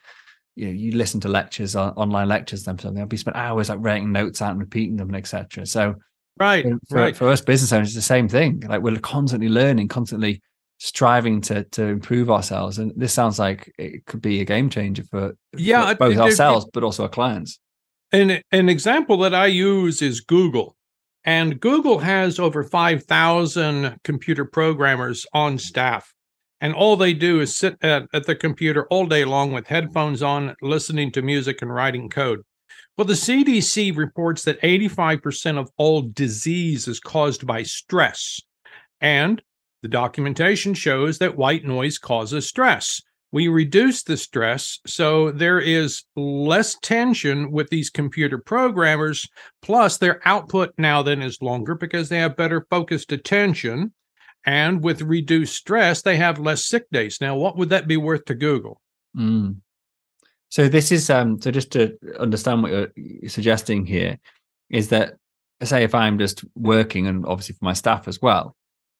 you 0.55 0.67
know 0.67 0.73
you 0.73 0.93
listen 0.93 1.21
to 1.21 1.29
lectures 1.29 1.77
on 1.77 1.93
online 1.95 2.29
lectures 2.29 2.67
and 2.67 2.81
something. 2.81 3.03
I'd 3.03 3.09
be 3.09 3.17
spent 3.17 3.37
hours 3.37 3.69
like 3.69 3.79
writing 3.81 4.13
notes 4.13 4.41
out 4.41 4.53
and 4.53 4.61
repeating 4.61 4.97
them 4.97 5.09
and 5.09 5.17
etc. 5.17 5.67
So 5.67 5.97
right, 6.39 6.65
for, 6.89 6.97
right. 6.97 7.17
for 7.17 7.29
us 7.29 7.43
business 7.43 7.73
owners, 7.73 7.89
it's 7.89 7.97
the 7.97 8.03
same 8.03 8.29
thing. 8.29 8.61
Like 8.61 8.81
we're 8.81 8.99
constantly 8.99 9.51
learning, 9.51 9.89
constantly 9.89 10.41
striving 10.85 11.41
to 11.41 11.63
to 11.65 11.85
improve 11.85 12.29
ourselves. 12.29 12.79
And 12.79 12.93
this 12.97 13.15
sounds 13.15 13.39
like 13.39 13.73
it 13.79 14.05
could 14.05 14.21
be 14.21 14.41
a 14.41 14.45
game 14.45 14.69
changer 14.69 15.05
for 15.05 15.37
yeah 15.57 15.91
for 15.91 15.95
both 15.95 16.19
ourselves, 16.19 16.67
but 16.73 16.83
also 16.83 17.05
our 17.05 17.09
clients. 17.09 17.61
An 18.11 18.43
an 18.51 18.69
example 18.69 19.17
that 19.19 19.35
I 19.35 19.47
use 19.47 20.03
is 20.03 20.21
Google. 20.21 20.77
And 21.25 21.61
Google 21.61 22.01
has 22.01 22.41
over 22.41 22.65
5,000 22.65 23.97
computer 24.03 24.45
programmers 24.45 25.25
on 25.33 25.57
staff. 25.57 26.13
And 26.61 26.75
all 26.75 26.97
they 26.97 27.15
do 27.15 27.41
is 27.41 27.57
sit 27.57 27.77
at, 27.81 28.09
at 28.13 28.27
the 28.27 28.35
computer 28.35 28.89
all 28.89 29.07
day 29.07 29.25
long 29.25 29.53
with 29.53 29.69
headphones 29.69 30.21
on, 30.21 30.57
listening 30.63 31.13
to 31.13 31.23
music 31.23 31.63
and 31.63 31.73
writing 31.73 32.09
code. 32.09 32.41
Well, 32.99 33.07
the 33.07 33.13
CDC 33.13 33.97
reports 33.97 34.43
that 34.43 34.61
85% 34.63 35.59
of 35.59 35.71
all 35.77 36.03
disease 36.03 36.89
is 36.89 36.99
caused 36.99 37.47
by 37.47 37.63
stress. 37.63 38.41
And 39.01 39.41
the 39.83 39.89
documentation 39.89 40.75
shows 40.75 41.19
that 41.19 41.37
white 41.37 41.65
noise 41.65 41.99
causes 41.99 42.49
stress. 42.49 43.03
We 43.33 43.49
reduce 43.49 44.03
the 44.03 44.17
stress 44.17 44.79
so 44.87 45.31
there 45.31 45.59
is 45.59 46.05
less 46.17 46.77
tension 46.83 47.51
with 47.51 47.71
these 47.71 47.91
computer 47.91 48.39
programmers 48.39 49.27
plus 49.63 49.97
their 49.97 50.21
output 50.29 50.75
now 50.77 51.03
then 51.03 51.23
is 51.23 51.41
longer 51.41 51.75
because 51.75 52.09
they 52.09 52.19
have 52.19 52.37
better 52.37 52.67
focused 52.69 53.11
attention 53.11 53.95
and 54.45 54.85
with 54.85 55.01
reduced 55.03 55.57
stress 55.57 56.03
they 56.03 56.17
have 56.17 56.39
less 56.39 56.67
sick 56.67 56.85
days. 56.91 57.21
Now 57.21 57.37
what 57.37 57.57
would 57.57 57.71
that 57.71 57.89
be 57.89 57.97
worth 57.97 58.27
to 58.27 58.35
google? 58.35 58.81
Mm. 59.17 59.57
so 60.49 60.69
this 60.69 60.93
is 60.93 61.11
um 61.11 61.41
so 61.41 61.51
just 61.51 61.73
to 61.73 61.97
understand 62.19 62.63
what 62.63 62.93
you're 62.97 63.29
suggesting 63.29 63.85
here 63.85 64.19
is 64.71 64.89
that 64.89 65.15
say 65.63 65.85
if 65.85 65.95
i'm 65.95 66.19
just 66.19 66.45
working 66.55 67.07
and 67.07 67.27
obviously 67.27 67.55
for 67.55 67.65
my 67.67 67.75
staff 67.75 68.09
as 68.09 68.23
well 68.23 68.57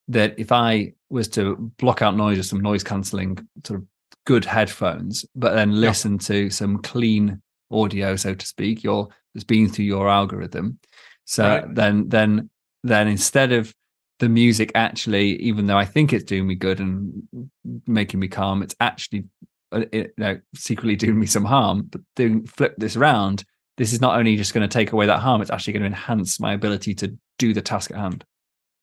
that 0.09 0.35
if 0.39 0.53
i 0.53 0.93
was 1.11 1.29
to 1.29 1.57
block 1.79 2.03
out 2.03 2.17
noise 2.17 2.39
or 2.39 2.43
some 2.43 2.61
noise 2.61 2.83
cancelling 2.83 3.39
sort 3.65 3.81
of 3.81 3.87
good 4.25 4.45
headphones, 4.45 5.25
but 5.35 5.55
then 5.55 5.81
listen 5.81 6.13
yeah. 6.13 6.27
to 6.27 6.51
some 6.51 6.79
clean 6.79 7.41
audio, 7.71 8.17
so 8.17 8.35
to 8.35 8.47
speak, 8.47 8.83
your 8.83 9.09
that's 9.35 9.45
been 9.45 9.69
through 9.69 9.87
your 9.87 10.09
algorithm. 10.09 10.79
So 11.25 11.45
right. 11.45 11.75
then 11.75 12.09
then 12.09 12.51
then 12.83 13.09
instead 13.09 13.53
of 13.53 13.75
the 14.19 14.29
music 14.29 14.73
actually, 14.75 15.37
even 15.37 15.67
though 15.67 15.79
I 15.79 15.85
think 15.85 16.13
it's 16.13 16.25
doing 16.25 16.47
me 16.47 16.55
good 16.55 16.81
and 16.81 17.51
making 17.87 18.21
me 18.21 18.29
calm, 18.29 18.63
it's 18.63 18.77
actually 18.81 19.25
uh, 19.73 19.85
you 19.93 20.11
know, 20.19 20.39
secretly 20.55 20.97
doing 20.97 21.19
me 21.19 21.27
some 21.27 21.45
harm. 21.45 21.89
But 21.91 22.03
doing 22.17 22.47
flip 22.47 22.75
this 22.79 22.97
around, 22.97 23.45
this 23.79 23.93
is 23.93 24.01
not 24.01 24.19
only 24.19 24.37
just 24.37 24.55
going 24.55 24.69
to 24.69 24.73
take 24.73 24.93
away 24.93 25.07
that 25.07 25.21
harm; 25.21 25.41
it's 25.43 25.51
actually 25.51 25.75
going 25.75 25.83
to 25.83 25.87
enhance 25.87 26.39
my 26.39 26.53
ability 26.53 26.95
to 26.97 27.17
do 27.39 27.53
the 27.55 27.63
task 27.63 27.91
at 27.91 27.97
hand. 27.97 28.25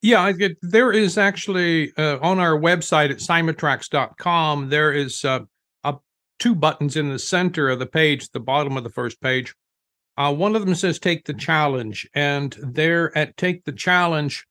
Yeah, 0.01 0.32
there 0.62 0.94
is 0.94 1.18
actually 1.18 1.91
uh, 1.98 2.20
on 2.22 2.39
our 2.39 2.58
website 2.58 3.12
at 3.12 3.18
cymatrax.com, 3.18 4.70
there 4.70 4.94
is 4.94 5.25
uh, 5.25 5.39
two 6.39 6.56
buttons 6.56 6.96
in 6.96 7.10
the 7.10 7.20
center 7.20 7.70
of 7.70 7.79
the 7.79 7.86
page, 7.86 8.29
the 8.32 8.39
bottom 8.39 8.77
of 8.77 8.84
the 8.84 8.89
first 8.89 9.22
page. 9.22 9.53
Uh, 10.18 10.34
one 10.34 10.56
of 10.56 10.65
them 10.65 10.75
says 10.75 11.00
Take 11.00 11.25
the 11.25 11.34
Challenge. 11.34 12.10
And 12.13 12.58
there 12.62 13.15
at 13.18 13.38
Take 13.38 13.65
the 13.65 13.72
Challenge, 13.72 14.46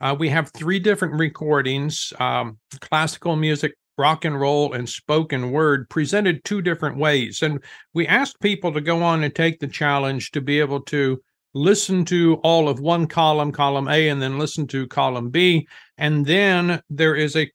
uh, 0.00 0.14
we 0.18 0.28
have 0.28 0.50
three 0.50 0.78
different 0.78 1.14
recordings 1.14 2.12
um, 2.18 2.58
classical 2.80 3.36
music, 3.36 3.74
rock 3.98 4.24
and 4.24 4.40
roll, 4.40 4.72
and 4.72 4.88
spoken 4.88 5.50
word 5.50 5.88
presented 5.88 6.44
two 6.44 6.62
different 6.62 6.96
ways. 6.96 7.42
And 7.42 7.62
we 7.94 8.06
asked 8.06 8.40
people 8.40 8.72
to 8.72 8.80
go 8.80 9.02
on 9.02 9.22
and 9.22 9.34
take 9.34 9.58
the 9.58 9.68
challenge 9.68 10.30
to 10.32 10.40
be 10.40 10.60
able 10.60 10.80
to 10.82 11.20
listen 11.54 12.04
to 12.06 12.36
all 12.36 12.68
of 12.68 12.80
one 12.80 13.06
column, 13.06 13.52
column 13.52 13.88
A, 13.88 14.08
and 14.08 14.20
then 14.20 14.38
listen 14.38 14.66
to 14.68 14.86
column 14.86 15.30
B. 15.30 15.66
And 15.98 16.24
then 16.24 16.82
there 16.88 17.14
is 17.14 17.36
a 17.36 17.50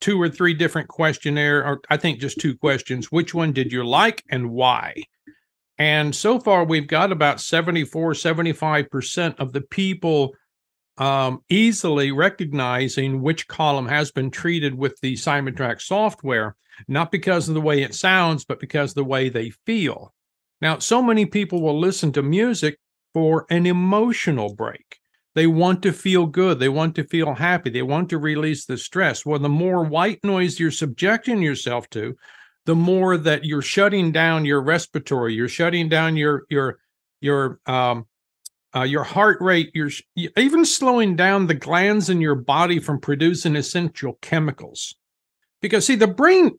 two 0.00 0.20
or 0.20 0.28
three 0.28 0.54
different 0.54 0.88
questionnaire, 0.88 1.64
or 1.64 1.80
I 1.90 1.96
think 1.96 2.20
just 2.20 2.38
two 2.38 2.56
questions. 2.56 3.10
Which 3.10 3.34
one 3.34 3.52
did 3.52 3.72
you 3.72 3.84
like 3.86 4.22
and 4.30 4.50
why? 4.50 4.94
And 5.78 6.14
so 6.14 6.40
far, 6.40 6.64
we've 6.64 6.88
got 6.88 7.12
about 7.12 7.40
74, 7.40 8.12
75% 8.12 9.38
of 9.38 9.52
the 9.52 9.60
people 9.60 10.34
um, 10.98 11.42
easily 11.48 12.10
recognizing 12.10 13.22
which 13.22 13.46
column 13.46 13.86
has 13.86 14.10
been 14.10 14.32
treated 14.32 14.74
with 14.74 14.98
the 15.00 15.14
Cymatrax 15.14 15.82
software, 15.82 16.56
not 16.88 17.12
because 17.12 17.48
of 17.48 17.54
the 17.54 17.60
way 17.60 17.82
it 17.82 17.94
sounds, 17.94 18.44
but 18.44 18.58
because 18.58 18.94
the 18.94 19.04
way 19.04 19.28
they 19.28 19.50
feel. 19.64 20.12
Now, 20.60 20.80
so 20.80 21.00
many 21.00 21.24
people 21.24 21.62
will 21.62 21.78
listen 21.78 22.12
to 22.12 22.22
music 22.22 22.78
for 23.14 23.46
an 23.50 23.66
emotional 23.66 24.54
break. 24.54 24.98
They 25.34 25.46
want 25.46 25.82
to 25.82 25.92
feel 25.92 26.26
good. 26.26 26.58
They 26.58 26.68
want 26.68 26.94
to 26.96 27.04
feel 27.04 27.34
happy. 27.34 27.70
They 27.70 27.82
want 27.82 28.10
to 28.10 28.18
release 28.18 28.64
the 28.64 28.76
stress. 28.76 29.24
Well, 29.24 29.38
the 29.38 29.48
more 29.48 29.84
white 29.84 30.18
noise 30.24 30.58
you're 30.58 30.70
subjecting 30.70 31.42
yourself 31.42 31.88
to, 31.90 32.16
the 32.66 32.74
more 32.74 33.16
that 33.16 33.44
you're 33.44 33.62
shutting 33.62 34.10
down 34.10 34.44
your 34.44 34.60
respiratory, 34.60 35.34
you're 35.34 35.48
shutting 35.48 35.88
down 35.88 36.16
your 36.16 36.42
your 36.50 36.78
your 37.20 37.60
um 37.66 38.06
uh, 38.76 38.82
your 38.82 39.04
heart 39.04 39.38
rate, 39.40 39.70
you're 39.74 39.90
even 40.36 40.64
slowing 40.64 41.16
down 41.16 41.46
the 41.46 41.54
glands 41.54 42.10
in 42.10 42.20
your 42.20 42.34
body 42.34 42.78
from 42.78 43.00
producing 43.00 43.56
essential 43.56 44.18
chemicals. 44.20 44.94
Because 45.62 45.86
see, 45.86 45.94
the 45.94 46.06
brain 46.06 46.58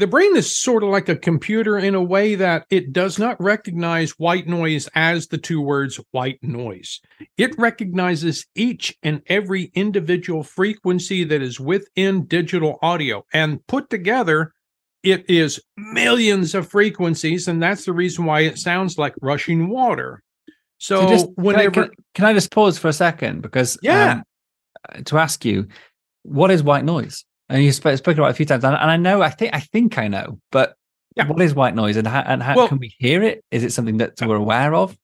the 0.00 0.06
brain 0.06 0.34
is 0.34 0.56
sort 0.56 0.82
of 0.82 0.88
like 0.88 1.10
a 1.10 1.16
computer 1.16 1.78
in 1.78 1.94
a 1.94 2.02
way 2.02 2.34
that 2.34 2.64
it 2.70 2.90
does 2.90 3.18
not 3.18 3.38
recognize 3.38 4.12
white 4.12 4.48
noise 4.48 4.88
as 4.94 5.26
the 5.26 5.36
two 5.36 5.60
words 5.60 6.00
white 6.12 6.38
noise. 6.42 7.00
It 7.36 7.54
recognizes 7.58 8.46
each 8.54 8.96
and 9.02 9.20
every 9.26 9.70
individual 9.74 10.42
frequency 10.42 11.22
that 11.24 11.42
is 11.42 11.60
within 11.60 12.24
digital 12.24 12.78
audio 12.80 13.26
and 13.34 13.64
put 13.66 13.90
together. 13.90 14.54
It 15.02 15.28
is 15.28 15.60
millions 15.76 16.54
of 16.54 16.68
frequencies, 16.68 17.46
and 17.46 17.62
that's 17.62 17.84
the 17.84 17.92
reason 17.92 18.24
why 18.24 18.40
it 18.40 18.58
sounds 18.58 18.96
like 18.96 19.14
rushing 19.20 19.68
water. 19.68 20.22
So, 20.78 21.02
so 21.02 21.08
just, 21.08 21.26
whenever 21.34 21.70
can 21.70 21.82
I, 21.82 21.86
can, 21.86 21.94
can 22.14 22.24
I, 22.24 22.32
just 22.32 22.50
pause 22.50 22.78
for 22.78 22.88
a 22.88 22.92
second 22.94 23.42
because 23.42 23.78
yeah, 23.82 24.22
um, 24.94 25.04
to 25.04 25.18
ask 25.18 25.44
you, 25.44 25.68
what 26.22 26.50
is 26.50 26.62
white 26.62 26.86
noise? 26.86 27.26
And 27.50 27.62
you 27.62 27.72
spoke, 27.72 27.98
spoken 27.98 28.20
about 28.20 28.28
it 28.28 28.32
a 28.32 28.34
few 28.34 28.46
times, 28.46 28.64
and, 28.64 28.76
I 28.76 28.96
know, 28.96 29.22
I 29.22 29.28
think, 29.28 29.54
I 29.54 29.60
think 29.60 29.98
I 29.98 30.08
know, 30.08 30.40
but 30.50 30.76
yeah. 31.16 31.26
what 31.26 31.42
is 31.42 31.54
white 31.54 31.74
noise 31.74 31.96
and 31.96 32.06
how, 32.06 32.20
and 32.20 32.42
how 32.42 32.56
well, 32.56 32.68
can 32.68 32.78
we 32.78 32.94
hear 32.98 33.22
it? 33.22 33.44
Is 33.50 33.64
it 33.64 33.72
something 33.72 33.98
that 33.98 34.20
we're 34.22 34.36
aware 34.36 34.74
of? 34.74 34.96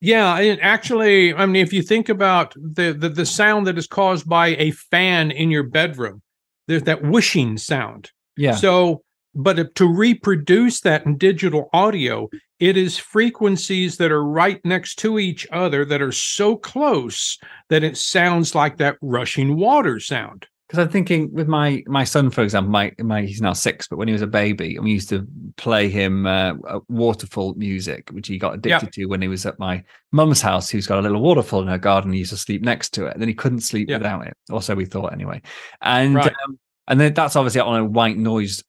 Yeah, 0.00 0.36
and 0.38 0.60
actually, 0.60 1.32
I 1.32 1.46
mean, 1.46 1.62
if 1.62 1.72
you 1.72 1.82
think 1.82 2.08
about 2.08 2.54
the, 2.54 2.92
the 2.92 3.08
the 3.08 3.24
sound 3.24 3.66
that 3.66 3.78
is 3.78 3.86
caused 3.86 4.28
by 4.28 4.48
a 4.48 4.72
fan 4.72 5.30
in 5.30 5.50
your 5.50 5.62
bedroom, 5.62 6.20
there's 6.68 6.82
that 6.82 7.02
whooshing 7.02 7.56
sound. 7.56 8.10
Yeah. 8.36 8.56
So, 8.56 9.02
but 9.34 9.74
to 9.76 9.86
reproduce 9.86 10.80
that 10.82 11.06
in 11.06 11.16
digital 11.16 11.70
audio, 11.72 12.28
it 12.60 12.76
is 12.76 12.98
frequencies 12.98 13.96
that 13.96 14.12
are 14.12 14.24
right 14.24 14.60
next 14.64 14.96
to 14.96 15.18
each 15.18 15.46
other 15.50 15.84
that 15.86 16.02
are 16.02 16.12
so 16.12 16.56
close 16.56 17.38
that 17.70 17.82
it 17.82 17.96
sounds 17.96 18.54
like 18.54 18.76
that 18.76 18.98
rushing 19.00 19.56
water 19.56 19.98
sound 19.98 20.46
because 20.66 20.82
I'm 20.82 20.90
thinking 20.90 21.32
with 21.32 21.46
my 21.46 21.82
my 21.86 22.02
son, 22.02 22.30
for 22.30 22.42
example, 22.42 22.72
my 22.72 22.92
my 22.98 23.22
he's 23.22 23.40
now 23.40 23.52
six, 23.52 23.86
but 23.86 23.98
when 23.98 24.08
he 24.08 24.12
was 24.12 24.22
a 24.22 24.26
baby, 24.26 24.76
and 24.76 24.84
we 24.84 24.92
used 24.92 25.08
to 25.10 25.26
play 25.56 25.88
him 25.88 26.26
uh, 26.26 26.54
waterfall 26.88 27.54
music, 27.54 28.10
which 28.10 28.26
he 28.26 28.36
got 28.36 28.54
addicted 28.54 28.86
yep. 28.86 28.92
to 28.92 29.06
when 29.06 29.22
he 29.22 29.28
was 29.28 29.46
at 29.46 29.58
my 29.60 29.84
mum's 30.10 30.40
house, 30.40 30.68
who's 30.68 30.86
got 30.86 30.98
a 30.98 31.02
little 31.02 31.20
waterfall 31.20 31.62
in 31.62 31.68
her 31.68 31.78
garden. 31.78 32.12
He 32.12 32.20
used 32.20 32.32
to 32.32 32.36
sleep 32.36 32.62
next 32.62 32.90
to 32.94 33.06
it, 33.06 33.12
and 33.12 33.22
then 33.22 33.28
he 33.28 33.34
couldn't 33.34 33.60
sleep 33.60 33.88
yep. 33.88 34.00
without 34.00 34.26
it. 34.26 34.36
Or 34.50 34.60
so 34.60 34.74
we 34.74 34.86
thought, 34.86 35.12
anyway. 35.12 35.40
And 35.82 36.16
right. 36.16 36.32
um, 36.44 36.58
and 36.88 37.00
then 37.00 37.14
that's 37.14 37.36
obviously 37.36 37.60
on 37.60 37.80
a 37.80 37.84
white 37.84 38.16
noise 38.16 38.64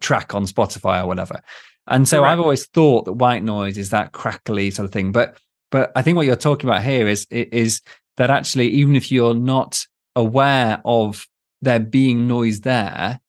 track 0.00 0.34
on 0.34 0.44
Spotify 0.44 1.02
or 1.02 1.06
whatever. 1.06 1.40
And 1.88 2.08
so 2.08 2.24
I've 2.24 2.40
always 2.40 2.66
thought 2.66 3.04
that 3.04 3.12
white 3.12 3.44
noise 3.44 3.78
is 3.78 3.90
that 3.90 4.10
crackly 4.10 4.72
sort 4.72 4.86
of 4.86 4.92
thing, 4.92 5.12
but 5.12 5.38
but 5.70 5.92
I 5.94 6.02
think 6.02 6.16
what 6.16 6.26
you're 6.26 6.34
talking 6.34 6.68
about 6.68 6.82
here 6.82 7.06
is 7.06 7.26
is 7.30 7.80
that 8.16 8.30
actually 8.30 8.68
even 8.70 8.96
if 8.96 9.12
you're 9.12 9.34
not 9.34 9.86
aware 10.16 10.80
of 10.84 11.26
there 11.62 11.80
being 11.80 12.26
noise 12.26 12.60
there 12.60 13.20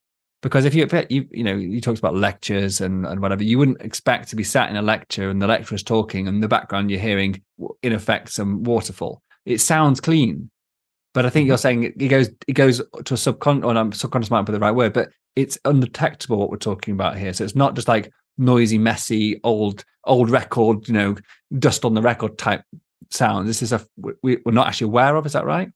because 0.41 0.65
if 0.65 0.73
you 0.73 0.87
you 1.09 1.27
you 1.31 1.43
know 1.43 1.55
you 1.55 1.79
talked 1.81 1.99
about 1.99 2.15
lectures 2.15 2.81
and 2.81 3.05
and 3.05 3.21
whatever 3.21 3.43
you 3.43 3.57
wouldn't 3.57 3.81
expect 3.81 4.29
to 4.29 4.35
be 4.35 4.43
sat 4.43 4.69
in 4.69 4.75
a 4.75 4.81
lecture 4.81 5.29
and 5.29 5.41
the 5.41 5.47
lecturer's 5.47 5.83
talking 5.83 6.27
and 6.27 6.35
in 6.35 6.41
the 6.41 6.47
background 6.47 6.89
you're 6.89 6.99
hearing 6.99 7.41
in 7.83 7.93
effect 7.93 8.29
some 8.29 8.63
waterfall. 8.63 9.21
It 9.45 9.59
sounds 9.59 10.01
clean 10.01 10.49
but 11.13 11.25
i 11.25 11.29
think 11.29 11.43
mm-hmm. 11.43 11.49
you're 11.49 11.57
saying 11.57 11.83
it 11.83 12.09
goes 12.09 12.29
it 12.47 12.53
goes 12.53 12.81
to 13.05 13.13
a 13.13 13.17
subconscious 13.17 13.65
or 13.65 13.91
subconscious 13.93 14.31
might 14.31 14.41
be 14.41 14.51
the 14.51 14.59
right 14.59 14.71
word 14.71 14.93
but 14.93 15.09
it's 15.37 15.59
undetectable 15.65 16.39
what 16.39 16.49
we're 16.49 16.57
talking 16.57 16.95
about 16.95 17.15
here. 17.15 17.31
So 17.31 17.43
it's 17.43 17.55
not 17.55 17.75
just 17.75 17.87
like 17.87 18.11
noisy 18.39 18.79
messy 18.79 19.39
old 19.43 19.85
old 20.03 20.29
record 20.29 20.87
you 20.87 20.93
know 20.93 21.15
dust 21.57 21.85
on 21.85 21.93
the 21.95 22.01
record 22.01 22.37
type 22.37 22.63
sound 23.09 23.47
this 23.47 23.63
is 23.63 23.73
a 23.73 23.83
we, 23.97 24.37
we're 24.45 24.51
not 24.51 24.67
actually 24.67 24.85
aware 24.85 25.15
of 25.15 25.25
is 25.25 25.33
that 25.33 25.45
right 25.45 25.71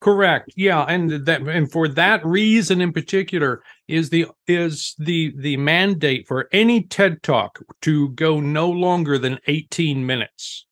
Correct. 0.00 0.52
Yeah, 0.56 0.82
and 0.84 1.10
that 1.26 1.42
and 1.42 1.70
for 1.70 1.88
that 1.88 2.24
reason 2.24 2.80
in 2.80 2.92
particular 2.92 3.62
is 3.88 4.10
the 4.10 4.26
is 4.46 4.94
the 4.98 5.32
the 5.36 5.56
mandate 5.56 6.28
for 6.28 6.48
any 6.52 6.82
TED 6.82 7.22
Talk 7.22 7.60
to 7.82 8.10
go 8.10 8.38
no 8.40 8.70
longer 8.70 9.18
than 9.18 9.40
18 9.48 10.06
minutes. 10.06 10.66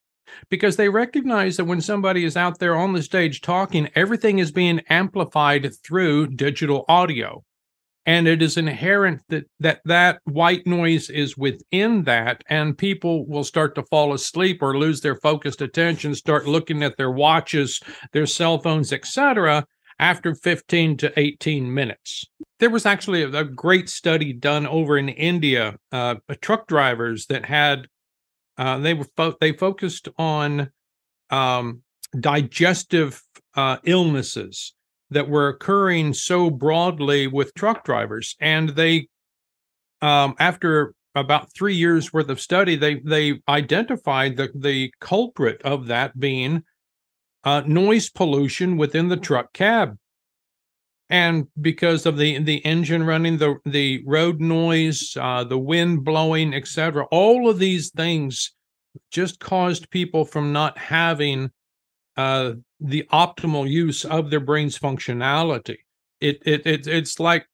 Because 0.51 0.77
they 0.77 0.91
recognize 0.91 1.57
that 1.57 1.65
when 1.65 1.81
somebody 1.81 2.25
is 2.25 2.37
out 2.37 2.59
there 2.61 2.77
on 2.77 2.93
the 2.93 3.03
stage 3.03 3.41
talking, 3.41 3.89
everything 3.95 4.39
is 4.39 4.53
being 4.53 4.81
amplified 4.91 5.71
through 5.85 6.29
digital 6.29 6.85
audio 6.89 7.43
and 8.07 8.29
it 8.29 8.41
is 8.41 8.57
inherent 8.57 9.21
that 9.29 9.45
that 9.61 9.81
that 9.85 10.21
white 10.25 10.67
noise 10.67 11.11
is 11.11 11.37
within 11.37 12.05
that 12.05 12.43
and 12.49 12.79
people 12.79 13.27
will 13.27 13.45
start 13.45 13.75
to 13.75 13.83
fall 13.85 14.15
asleep 14.15 14.63
or 14.63 14.79
lose 14.79 15.01
their 15.01 15.17
focused 15.17 15.61
attention 15.61 16.15
start 16.15 16.47
looking 16.47 16.83
at 16.83 16.97
their 16.97 17.11
watches 17.11 17.81
their 18.13 18.27
cell 18.27 18.59
phones 18.59 18.93
etc 18.93 19.67
after 19.99 20.35
15 20.35 20.99
to 20.99 21.19
18 21.19 21.73
minutes. 21.73 22.27
There 22.59 22.71
was 22.71 22.87
actually 22.87 23.23
a, 23.23 23.31
a 23.31 23.45
great 23.45 23.89
study 23.89 24.33
done 24.33 24.67
over 24.67 24.99
in 24.99 25.09
india 25.09 25.77
uh, 25.93 26.17
truck 26.41 26.67
drivers 26.67 27.27
that 27.27 27.45
had 27.45 27.87
uh, 28.59 28.79
they 28.79 28.95
were 28.95 29.07
fo- 29.17 29.37
they 29.41 29.53
focused 29.53 30.09
on 30.17 30.71
um, 31.31 31.83
digestive 32.19 33.23
uh, 33.55 33.79
illnesses 33.85 34.75
that 35.11 35.29
were 35.29 35.49
occurring 35.49 36.13
so 36.13 36.51
broadly 36.51 37.27
with 37.27 37.55
truck 37.55 37.85
drivers 37.85 38.37
and 38.41 38.71
they 38.71 39.09
um, 40.03 40.35
after 40.39 40.95
about 41.15 41.53
three 41.55 41.75
years 41.75 42.13
worth 42.13 42.29
of 42.29 42.41
study 42.41 42.77
they 42.77 42.97
they 43.01 43.41
identified 43.49 44.37
the 44.37 44.51
the 44.55 44.93
culprit 45.01 45.61
of 45.63 45.87
that 45.87 46.19
being 46.19 46.63
uh, 47.47 47.63
noise 47.65 48.11
pollution 48.11 48.77
within 48.77 49.09
the 49.09 49.17
truck 49.17 49.53
cab. 49.53 49.97
And 51.09 51.47
because 51.61 52.05
of 52.05 52.19
the 52.19 52.41
the 52.41 52.57
engine 52.67 53.05
running 53.05 53.39
the 53.39 53.59
the 53.65 54.03
road 54.05 54.41
noise 54.41 55.17
uh, 55.19 55.45
the 55.45 55.59
wind 55.59 56.05
blowing 56.05 56.53
etc 56.53 57.07
all 57.13 57.49
of 57.49 57.61
these 57.61 57.91
things 57.91 58.53
just 59.13 59.39
caused 59.39 59.89
people 59.91 60.25
from 60.25 60.53
not 60.53 60.77
having 60.77 61.53
uh, 62.17 62.53
the 62.81 63.07
optimal 63.13 63.69
use 63.69 64.05
of 64.05 64.31
their 64.31 64.41
brain's 64.41 64.79
functionality. 64.79 65.79
It 66.21 66.43
it, 66.47 66.67
it 66.67 66.87
it's 66.87 67.21
like 67.21 67.47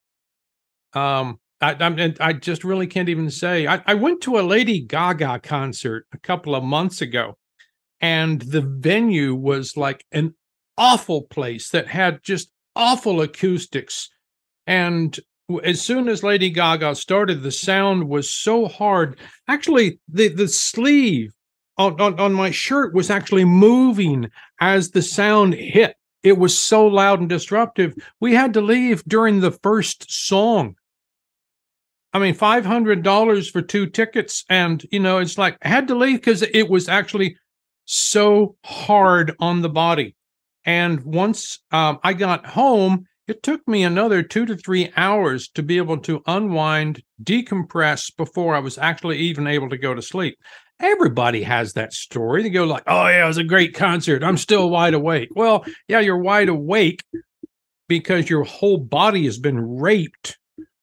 um 0.95 1.41
I 1.61 1.75
I, 1.81 2.15
I 2.21 2.33
just 2.33 2.65
really 2.65 2.87
can't 2.87 3.09
even 3.09 3.31
say. 3.31 3.67
I, 3.67 3.83
I 3.87 3.95
went 3.95 4.21
to 4.23 4.39
a 4.39 4.43
Lady 4.43 4.81
Gaga 4.81 5.41
concert 5.41 6.07
a 6.13 6.19
couple 6.19 6.55
of 6.55 6.65
months 6.65 7.01
ago, 7.01 7.39
and 8.01 8.41
the 8.43 8.61
venue 8.61 9.35
was 9.35 9.77
like 9.77 10.05
an 10.13 10.35
awful 10.77 11.23
place 11.23 11.71
that 11.71 11.87
had 11.87 12.23
just 12.23 12.51
awful 12.75 13.21
acoustics. 13.21 14.09
And 14.67 15.19
as 15.63 15.81
soon 15.81 16.09
as 16.09 16.23
Lady 16.23 16.51
Gaga 16.51 16.95
started, 16.95 17.43
the 17.43 17.53
sound 17.53 18.09
was 18.09 18.33
so 18.33 18.67
hard. 18.67 19.19
Actually, 19.49 20.01
the 20.09 20.29
the 20.29 20.49
sleeve 20.49 21.33
on, 21.79 22.01
on, 22.01 22.21
on 22.21 22.33
my 22.33 22.51
shirt 22.51 22.95
was 22.95 23.11
actually 23.11 23.45
moving 23.45 24.31
as 24.61 24.91
the 24.91 25.03
sound 25.03 25.55
hit. 25.55 25.97
It 26.23 26.39
was 26.39 26.57
so 26.57 26.87
loud 26.87 27.21
and 27.21 27.29
disruptive. 27.29 27.95
We 28.21 28.35
had 28.35 28.55
to 28.55 28.61
leave 28.61 29.03
during 29.05 29.41
the 29.41 29.51
first 29.51 30.11
song. 30.11 30.77
I 32.13 32.19
mean, 32.19 32.35
five 32.35 32.65
hundred 32.65 33.03
dollars 33.03 33.51
for 33.51 33.63
two 33.63 33.87
tickets, 33.87 34.45
and 34.49 34.85
you 34.93 35.01
know, 35.01 35.19
it's 35.19 35.39
like 35.39 35.57
I 35.63 35.69
had 35.69 35.89
to 35.89 35.95
leave 35.95 36.21
because 36.21 36.43
it 36.43 36.69
was 36.69 36.89
actually 36.89 37.37
so 37.87 38.57
hard 38.65 39.35
on 39.41 39.63
the 39.63 39.71
body. 39.71 40.15
And 40.65 41.03
once 41.03 41.59
um, 41.73 41.99
I 42.05 42.13
got 42.13 42.47
home, 42.47 43.07
it 43.29 43.43
took 43.43 43.67
me 43.69 43.85
another 43.85 44.23
two 44.23 44.47
to 44.47 44.57
three 44.57 44.93
hours 44.97 45.49
to 45.51 45.63
be 45.63 45.77
able 45.77 45.99
to 45.99 46.23
unwind, 46.27 47.03
decompress 47.23 48.15
before 48.17 48.55
I 48.55 48.61
was 48.61 48.79
actually 48.79 49.19
even 49.19 49.47
able 49.47 49.69
to 49.71 49.79
go 49.79 49.95
to 49.95 50.03
sleep. 50.03 50.39
Everybody 50.81 51.43
has 51.45 51.75
that 51.75 51.93
story. 51.93 52.43
They 52.43 52.51
go 52.51 52.65
like, 52.65 52.83
"Oh 52.87 53.07
yeah, 53.07 53.25
it 53.25 53.29
was 53.29 53.39
a 53.39 53.45
great 53.45 53.75
concert. 53.75 54.25
I'm 54.25 54.37
still 54.37 54.71
wide 54.71 54.95
awake." 54.95 55.29
Well, 55.35 55.65
yeah, 55.87 56.01
you're 56.01 56.19
wide 56.19 56.49
awake 56.49 57.05
because 57.89 58.29
your 58.29 58.45
whole 58.45 58.79
body 58.79 59.25
has 59.25 59.39
been 59.39 59.61
raped 59.79 60.39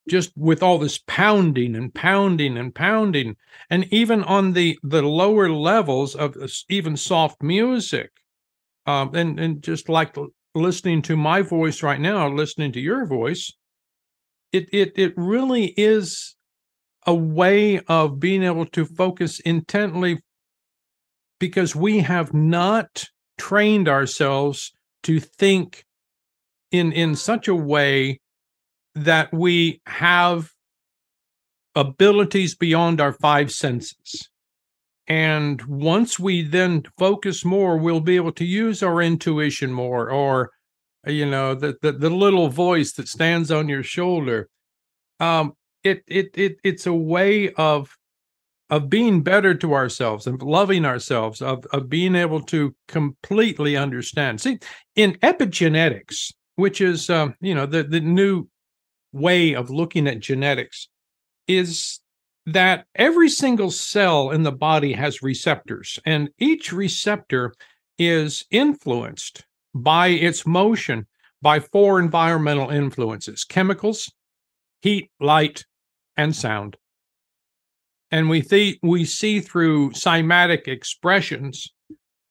just 0.09 0.31
with 0.35 0.63
all 0.63 0.79
this 0.79 0.99
pounding 1.07 1.75
and 1.75 1.93
pounding 1.93 2.57
and 2.57 2.73
pounding 2.73 3.35
and 3.69 3.85
even 3.91 4.23
on 4.23 4.53
the 4.53 4.77
the 4.83 5.01
lower 5.01 5.49
levels 5.49 6.15
of 6.15 6.35
even 6.69 6.97
soft 6.97 7.43
music 7.43 8.11
um, 8.85 9.13
and 9.13 9.39
and 9.39 9.61
just 9.61 9.87
like 9.87 10.15
listening 10.55 11.01
to 11.01 11.15
my 11.15 11.41
voice 11.41 11.83
right 11.83 11.99
now 11.99 12.27
listening 12.27 12.71
to 12.71 12.79
your 12.79 13.05
voice 13.05 13.51
it 14.51 14.67
it 14.73 14.93
it 14.95 15.13
really 15.15 15.73
is 15.77 16.35
a 17.05 17.13
way 17.13 17.79
of 17.87 18.19
being 18.19 18.43
able 18.43 18.65
to 18.65 18.85
focus 18.85 19.39
intently 19.41 20.19
because 21.39 21.75
we 21.75 21.99
have 21.99 22.33
not 22.33 23.05
trained 23.37 23.87
ourselves 23.87 24.71
to 25.03 25.19
think 25.19 25.85
in 26.71 26.91
in 26.91 27.15
such 27.15 27.47
a 27.47 27.55
way 27.55 28.19
that 28.95 29.31
we 29.33 29.81
have 29.85 30.49
abilities 31.75 32.55
beyond 32.55 32.99
our 32.99 33.13
five 33.13 33.51
senses 33.51 34.29
and 35.09 35.61
once 35.63 36.19
we 36.19 36.41
then 36.43 36.83
focus 36.97 37.43
more 37.43 37.77
we'll 37.77 37.99
be 37.99 38.15
able 38.15 38.31
to 38.31 38.45
use 38.45 38.81
our 38.81 39.01
intuition 39.01 39.73
more 39.73 40.09
or 40.09 40.51
you 41.05 41.25
know 41.25 41.55
the 41.55 41.77
the, 41.81 41.91
the 41.91 42.09
little 42.09 42.49
voice 42.49 42.93
that 42.93 43.07
stands 43.07 43.51
on 43.51 43.67
your 43.67 43.83
shoulder. 43.83 44.49
Um 45.19 45.53
it 45.83 46.03
it 46.07 46.29
it 46.35 46.57
it's 46.63 46.85
a 46.85 46.93
way 46.93 47.51
of 47.53 47.95
of 48.69 48.89
being 48.89 49.23
better 49.23 49.55
to 49.55 49.73
ourselves 49.73 50.27
and 50.27 50.41
loving 50.41 50.85
ourselves 50.85 51.41
of 51.41 51.65
of 51.67 51.89
being 51.89 52.15
able 52.15 52.41
to 52.41 52.75
completely 52.87 53.75
understand. 53.75 54.39
See 54.41 54.59
in 54.95 55.13
epigenetics 55.15 56.31
which 56.59 56.81
is 56.81 57.09
um, 57.09 57.35
you 57.39 57.55
know 57.55 57.65
the 57.65 57.83
the 57.83 58.01
new 58.01 58.47
way 59.13 59.55
of 59.55 59.69
looking 59.69 60.07
at 60.07 60.19
genetics 60.19 60.89
is 61.47 61.99
that 62.45 62.85
every 62.95 63.29
single 63.29 63.71
cell 63.71 64.31
in 64.31 64.43
the 64.43 64.51
body 64.51 64.93
has 64.93 65.21
receptors 65.21 65.99
and 66.05 66.29
each 66.39 66.71
receptor 66.73 67.53
is 67.97 68.45
influenced 68.51 69.45
by 69.75 70.07
its 70.07 70.45
motion 70.47 71.05
by 71.41 71.59
four 71.59 71.99
environmental 71.99 72.69
influences 72.69 73.43
chemicals 73.43 74.11
heat 74.81 75.11
light 75.19 75.65
and 76.17 76.35
sound. 76.35 76.75
and 78.11 78.29
we 78.29 78.41
see 78.41 78.79
we 78.81 79.05
see 79.05 79.39
through 79.39 79.91
cymatic 79.91 80.67
expressions 80.67 81.71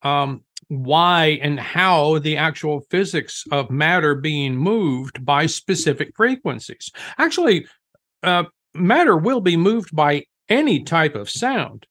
um, 0.02 0.42
why 0.68 1.38
and 1.42 1.58
how 1.58 2.18
the 2.18 2.36
actual 2.36 2.80
physics 2.90 3.44
of 3.52 3.70
matter 3.70 4.14
being 4.14 4.56
moved 4.56 5.24
by 5.24 5.46
specific 5.46 6.12
frequencies. 6.16 6.90
Actually, 7.16 7.66
uh, 8.22 8.44
matter 8.80 9.16
will 9.16 9.40
be 9.40 9.56
moved 9.56 9.94
by 9.94 10.24
any 10.48 10.82
type 10.82 11.14
of 11.14 11.30
sound, 11.30 11.86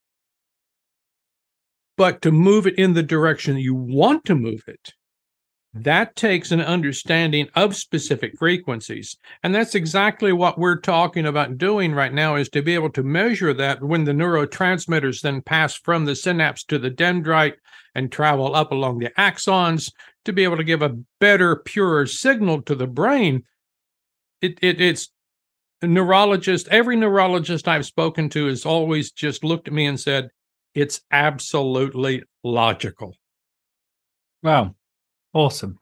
but 1.95 2.21
to 2.21 2.31
move 2.31 2.67
it 2.67 2.77
in 2.77 2.93
the 2.93 3.03
direction 3.03 3.57
you 3.57 3.75
want 3.75 4.25
to 4.25 4.35
move 4.35 4.63
it, 4.67 4.93
that 5.73 6.15
takes 6.15 6.51
an 6.51 6.61
understanding 6.61 7.47
of 7.55 7.75
specific 7.75 8.37
frequencies. 8.37 9.17
And 9.43 9.53
that's 9.53 9.75
exactly 9.75 10.31
what 10.33 10.57
we're 10.57 10.79
talking 10.79 11.25
about 11.25 11.57
doing 11.57 11.93
right 11.93 12.13
now 12.13 12.35
is 12.35 12.49
to 12.49 12.61
be 12.61 12.73
able 12.73 12.89
to 12.91 13.03
measure 13.03 13.53
that 13.53 13.83
when 13.83 14.03
the 14.03 14.11
neurotransmitters 14.11 15.21
then 15.21 15.41
pass 15.41 15.75
from 15.75 16.05
the 16.05 16.15
synapse 16.15 16.63
to 16.65 16.79
the 16.79 16.89
dendrite 16.89 17.55
and 17.93 18.11
travel 18.11 18.55
up 18.55 18.71
along 18.71 18.99
the 18.99 19.11
axons 19.17 19.91
to 20.25 20.33
be 20.33 20.43
able 20.43 20.57
to 20.57 20.63
give 20.63 20.81
a 20.81 20.97
better, 21.19 21.55
purer 21.55 22.05
signal 22.05 22.61
to 22.63 22.75
the 22.75 22.87
brain. 22.87 23.43
It, 24.41 24.59
it 24.61 24.81
it's 24.81 25.09
neurologist, 25.81 26.67
every 26.69 26.95
neurologist 26.95 27.67
I've 27.67 27.85
spoken 27.85 28.29
to 28.29 28.47
has 28.47 28.65
always 28.65 29.11
just 29.11 29.43
looked 29.43 29.67
at 29.67 29.73
me 29.73 29.85
and 29.85 29.99
said, 29.99 30.29
it's 30.73 31.01
absolutely 31.11 32.23
logical. 32.43 33.15
Wow. 34.43 34.75
Awesome. 35.33 35.77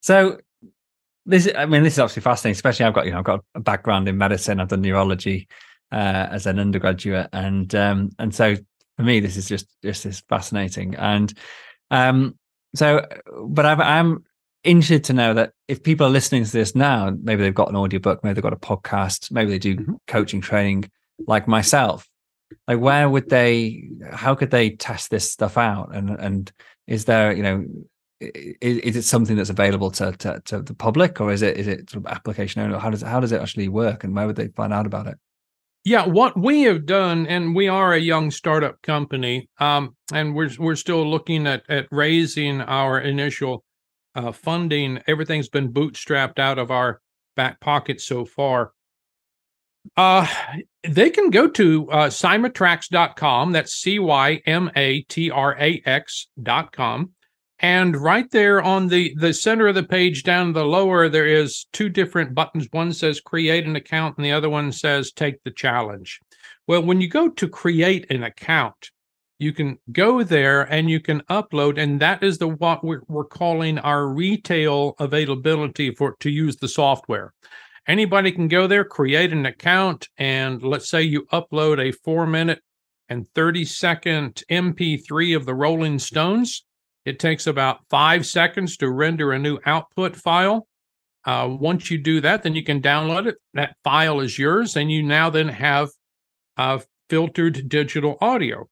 So 0.00 0.38
this 1.26 1.48
I 1.56 1.64
mean 1.66 1.82
this 1.82 1.94
is 1.94 1.98
absolutely 1.98 2.22
fascinating, 2.22 2.56
especially 2.56 2.86
I've 2.86 2.94
got, 2.94 3.06
you 3.06 3.12
know, 3.12 3.18
I've 3.18 3.24
got 3.24 3.44
a 3.54 3.60
background 3.60 4.08
in 4.08 4.18
medicine, 4.18 4.60
I've 4.60 4.68
done 4.68 4.82
neurology 4.82 5.48
uh, 5.92 6.28
as 6.30 6.46
an 6.46 6.58
undergraduate 6.58 7.28
and 7.32 7.72
um 7.74 8.10
and 8.18 8.34
so 8.34 8.56
for 8.96 9.02
me 9.02 9.20
this 9.20 9.36
is 9.36 9.48
just 9.48 9.66
just 9.82 10.04
is 10.06 10.20
fascinating 10.28 10.94
and 10.96 11.32
um 11.90 12.36
so 12.74 13.06
but 13.46 13.64
I've, 13.64 13.80
i'm 13.80 14.24
interested 14.64 15.04
to 15.04 15.12
know 15.12 15.34
that 15.34 15.52
if 15.68 15.82
people 15.82 16.06
are 16.06 16.10
listening 16.10 16.44
to 16.44 16.52
this 16.52 16.74
now 16.74 17.12
maybe 17.22 17.42
they've 17.42 17.54
got 17.54 17.68
an 17.68 17.76
audiobook 17.76 18.24
maybe 18.24 18.34
they've 18.34 18.42
got 18.42 18.52
a 18.52 18.56
podcast 18.56 19.30
maybe 19.30 19.50
they 19.50 19.58
do 19.58 19.76
mm-hmm. 19.76 19.94
coaching 20.06 20.40
training 20.40 20.90
like 21.26 21.46
myself 21.46 22.08
like 22.66 22.78
where 22.78 23.08
would 23.08 23.28
they 23.28 23.88
how 24.12 24.34
could 24.34 24.50
they 24.50 24.70
test 24.70 25.10
this 25.10 25.30
stuff 25.30 25.58
out? 25.58 25.94
And 25.94 26.10
and 26.10 26.52
is 26.86 27.04
there 27.04 27.32
you 27.32 27.42
know 27.42 27.64
is, 28.20 28.78
is 28.78 28.96
it 28.96 29.02
something 29.02 29.36
that's 29.36 29.50
available 29.50 29.90
to, 29.90 30.12
to, 30.12 30.40
to 30.46 30.62
the 30.62 30.74
public 30.74 31.20
or 31.20 31.32
is 31.32 31.42
it 31.42 31.56
is 31.56 31.66
it 31.66 31.90
sort 31.90 32.04
of 32.04 32.12
application 32.12 32.62
only? 32.62 32.78
How 32.78 32.90
does 32.90 33.02
it 33.02 33.06
how 33.06 33.20
does 33.20 33.32
it 33.32 33.40
actually 33.40 33.68
work 33.68 34.04
and 34.04 34.14
where 34.14 34.26
would 34.26 34.36
they 34.36 34.48
find 34.48 34.72
out 34.72 34.86
about 34.86 35.06
it? 35.06 35.18
Yeah, 35.86 36.06
what 36.06 36.34
we 36.38 36.62
have 36.62 36.86
done, 36.86 37.26
and 37.26 37.54
we 37.54 37.68
are 37.68 37.92
a 37.92 37.98
young 37.98 38.30
startup 38.30 38.80
company, 38.80 39.50
um, 39.58 39.94
and 40.14 40.34
we're 40.34 40.50
we're 40.58 40.76
still 40.76 41.06
looking 41.06 41.46
at 41.46 41.62
at 41.68 41.88
raising 41.90 42.62
our 42.62 42.98
initial 42.98 43.64
uh, 44.14 44.32
funding. 44.32 45.00
Everything's 45.06 45.48
been 45.48 45.72
bootstrapped 45.72 46.38
out 46.38 46.58
of 46.58 46.70
our 46.70 47.00
back 47.36 47.60
pocket 47.60 48.00
so 48.00 48.24
far. 48.24 48.72
Uh, 49.96 50.26
they 50.82 51.10
can 51.10 51.30
go 51.30 51.48
to 51.48 51.90
uh, 51.90 52.08
cymatrax.com. 52.08 53.52
That's 53.52 53.74
C 53.74 53.98
Y 53.98 54.40
M 54.46 54.70
A 54.76 55.02
T 55.02 55.30
R 55.30 55.56
A 55.58 55.82
X.com. 55.84 57.10
And 57.60 57.96
right 57.96 58.30
there 58.30 58.60
on 58.60 58.88
the, 58.88 59.14
the 59.16 59.32
center 59.32 59.68
of 59.68 59.74
the 59.74 59.84
page 59.84 60.22
down 60.22 60.52
the 60.52 60.64
lower, 60.64 61.08
there 61.08 61.26
is 61.26 61.66
two 61.72 61.88
different 61.88 62.34
buttons. 62.34 62.66
One 62.72 62.92
says 62.92 63.20
create 63.20 63.64
an 63.64 63.76
account, 63.76 64.16
and 64.18 64.24
the 64.24 64.32
other 64.32 64.50
one 64.50 64.72
says 64.72 65.12
take 65.12 65.42
the 65.44 65.50
challenge. 65.50 66.20
Well, 66.66 66.82
when 66.82 67.00
you 67.00 67.08
go 67.08 67.28
to 67.28 67.48
create 67.48 68.10
an 68.10 68.22
account, 68.22 68.90
you 69.38 69.52
can 69.52 69.78
go 69.92 70.22
there 70.22 70.62
and 70.62 70.88
you 70.88 71.00
can 71.00 71.20
upload, 71.22 71.78
and 71.78 72.00
that 72.00 72.22
is 72.22 72.38
the 72.38 72.48
what 72.48 72.84
we're, 72.84 73.02
we're 73.08 73.24
calling 73.24 73.78
our 73.78 74.06
retail 74.06 74.94
availability 74.98 75.94
for 75.94 76.16
to 76.20 76.30
use 76.30 76.56
the 76.56 76.68
software. 76.68 77.32
Anybody 77.86 78.32
can 78.32 78.48
go 78.48 78.66
there, 78.66 78.84
create 78.84 79.32
an 79.32 79.46
account, 79.46 80.08
and 80.16 80.62
let's 80.62 80.88
say 80.88 81.02
you 81.02 81.26
upload 81.32 81.78
a 81.78 81.92
four 81.92 82.26
minute 82.26 82.60
and 83.08 83.26
30 83.34 83.64
second 83.64 84.42
MP3 84.50 85.36
of 85.36 85.44
the 85.44 85.54
Rolling 85.54 85.98
Stones 85.98 86.64
it 87.04 87.18
takes 87.18 87.46
about 87.46 87.80
five 87.90 88.24
seconds 88.26 88.76
to 88.78 88.90
render 88.90 89.32
a 89.32 89.38
new 89.38 89.58
output 89.66 90.16
file. 90.16 90.66
Uh, 91.24 91.48
once 91.50 91.90
you 91.90 91.98
do 91.98 92.20
that, 92.20 92.42
then 92.42 92.54
you 92.54 92.62
can 92.62 92.80
download 92.80 93.26
it. 93.26 93.36
That 93.54 93.76
file 93.84 94.20
is 94.20 94.38
yours, 94.38 94.76
and 94.76 94.90
you 94.90 95.02
now 95.02 95.30
then 95.30 95.48
have 95.48 95.90
uh, 96.56 96.80
filtered 97.10 97.68
digital 97.68 98.16
audio. 98.20 98.68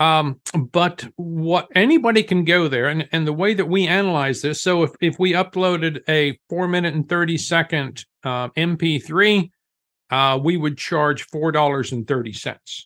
Um, 0.00 0.40
but 0.72 1.06
what 1.16 1.68
anybody 1.74 2.22
can 2.22 2.44
go 2.44 2.68
there, 2.68 2.86
and, 2.86 3.08
and 3.12 3.26
the 3.26 3.32
way 3.32 3.54
that 3.54 3.66
we 3.66 3.86
analyze 3.86 4.40
this, 4.42 4.62
so 4.62 4.82
if, 4.82 4.92
if 5.00 5.18
we 5.18 5.32
uploaded 5.32 6.00
a 6.08 6.38
four 6.48 6.66
minute 6.66 6.94
and 6.94 7.08
30 7.08 7.36
second 7.36 8.04
uh, 8.24 8.48
MP3, 8.50 9.50
uh, 10.10 10.40
we 10.42 10.56
would 10.56 10.78
charge 10.78 11.28
$4.30. 11.28 12.84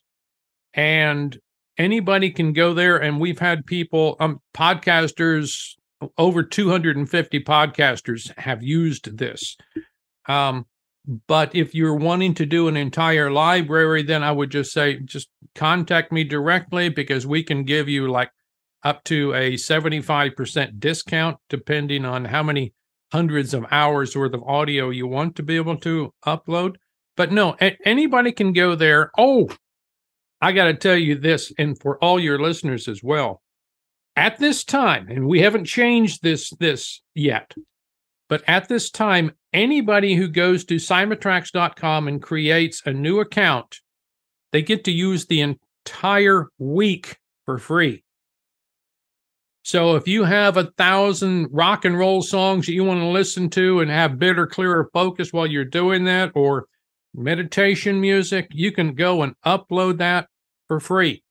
And 0.73 1.39
anybody 1.77 2.31
can 2.31 2.53
go 2.53 2.73
there 2.73 2.97
and 2.97 3.19
we've 3.19 3.39
had 3.39 3.65
people 3.65 4.15
um 4.19 4.39
podcasters 4.53 5.73
over 6.17 6.43
250 6.43 7.43
podcasters 7.43 8.37
have 8.37 8.63
used 8.63 9.17
this 9.17 9.57
um 10.27 10.65
but 11.27 11.53
if 11.55 11.75
you're 11.75 11.95
wanting 11.95 12.33
to 12.33 12.45
do 12.45 12.67
an 12.67 12.77
entire 12.77 13.31
library 13.31 14.03
then 14.03 14.23
i 14.23 14.31
would 14.31 14.49
just 14.49 14.71
say 14.71 14.99
just 14.99 15.29
contact 15.53 16.11
me 16.11 16.23
directly 16.23 16.89
because 16.89 17.25
we 17.25 17.43
can 17.43 17.63
give 17.63 17.87
you 17.87 18.09
like 18.09 18.31
up 18.83 19.03
to 19.03 19.33
a 19.33 19.53
75% 19.53 20.79
discount 20.79 21.37
depending 21.49 22.05
on 22.05 22.25
how 22.25 22.43
many 22.43 22.73
hundreds 23.11 23.53
of 23.53 23.65
hours 23.71 24.15
worth 24.15 24.33
of 24.33 24.43
audio 24.43 24.89
you 24.89 25.07
want 25.07 25.35
to 25.35 25.43
be 25.43 25.55
able 25.55 25.77
to 25.77 26.13
upload 26.25 26.75
but 27.15 27.31
no 27.31 27.55
anybody 27.85 28.31
can 28.31 28.53
go 28.53 28.75
there 28.75 29.11
oh 29.17 29.49
I 30.41 30.51
got 30.51 30.65
to 30.65 30.73
tell 30.73 30.97
you 30.97 31.15
this, 31.15 31.51
and 31.57 31.79
for 31.79 31.97
all 32.03 32.19
your 32.19 32.39
listeners 32.39 32.87
as 32.87 33.01
well. 33.01 33.41
At 34.15 34.37
this 34.37 34.63
time, 34.63 35.07
and 35.09 35.27
we 35.27 35.41
haven't 35.41 35.65
changed 35.65 36.21
this 36.21 36.51
this 36.59 37.01
yet, 37.13 37.53
but 38.27 38.43
at 38.47 38.67
this 38.67 38.89
time, 38.89 39.31
anybody 39.53 40.15
who 40.15 40.27
goes 40.27 40.65
to 40.65 40.75
cymatrax.com 40.75 42.07
and 42.07 42.21
creates 42.21 42.81
a 42.85 42.93
new 42.93 43.19
account, 43.19 43.81
they 44.51 44.61
get 44.61 44.83
to 44.85 44.91
use 44.91 45.25
the 45.25 45.41
entire 45.41 46.47
week 46.57 47.17
for 47.45 47.57
free. 47.57 48.03
So 49.63 49.95
if 49.95 50.07
you 50.07 50.23
have 50.23 50.57
a 50.57 50.71
thousand 50.77 51.47
rock 51.51 51.85
and 51.85 51.97
roll 51.97 52.21
songs 52.21 52.67
that 52.67 52.73
you 52.73 52.83
want 52.83 52.99
to 52.99 53.07
listen 53.07 53.49
to 53.51 53.79
and 53.79 53.89
have 53.89 54.19
better, 54.19 54.45
clearer 54.45 54.89
focus 54.93 55.33
while 55.33 55.47
you're 55.47 55.65
doing 55.65 56.03
that, 56.03 56.31
or 56.35 56.67
meditation 57.15 57.99
music, 57.99 58.47
you 58.51 58.71
can 58.71 58.93
go 58.93 59.23
and 59.23 59.33
upload 59.45 59.97
that 59.97 60.27
for 60.67 60.79
free. 60.79 61.23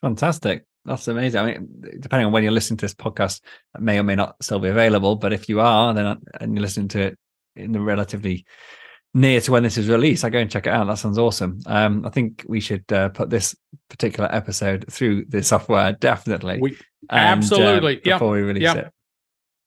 Fantastic. 0.00 0.64
That's 0.88 1.06
amazing. 1.06 1.40
I 1.40 1.46
mean, 1.46 1.68
depending 2.00 2.26
on 2.26 2.32
when 2.32 2.42
you're 2.42 2.52
listening 2.52 2.78
to 2.78 2.84
this 2.84 2.94
podcast, 2.94 3.40
it 3.74 3.80
may 3.80 3.98
or 3.98 4.02
may 4.02 4.14
not 4.14 4.36
still 4.42 4.58
be 4.58 4.68
available. 4.68 5.16
But 5.16 5.32
if 5.32 5.48
you 5.48 5.60
are, 5.60 5.92
then 5.92 6.18
and 6.40 6.54
you're 6.54 6.62
listening 6.62 6.88
to 6.88 7.00
it 7.00 7.18
in 7.54 7.72
the 7.72 7.80
relatively 7.80 8.46
near 9.14 9.40
to 9.40 9.52
when 9.52 9.62
this 9.62 9.78
is 9.78 9.88
released, 9.88 10.24
I 10.24 10.30
go 10.30 10.38
and 10.38 10.50
check 10.50 10.66
it 10.66 10.72
out. 10.72 10.86
That 10.86 10.98
sounds 10.98 11.18
awesome. 11.18 11.60
Um, 11.66 12.06
I 12.06 12.10
think 12.10 12.44
we 12.48 12.60
should 12.60 12.90
uh, 12.92 13.10
put 13.10 13.30
this 13.30 13.54
particular 13.90 14.28
episode 14.32 14.90
through 14.90 15.26
the 15.26 15.42
software 15.42 15.92
definitely. 15.92 16.58
We, 16.60 16.78
and, 17.10 17.38
absolutely, 17.38 17.98
uh, 17.98 18.16
before 18.16 18.36
yep. 18.36 18.42
we 18.42 18.48
release 18.48 18.62
yep. 18.62 18.76
it. 18.76 18.92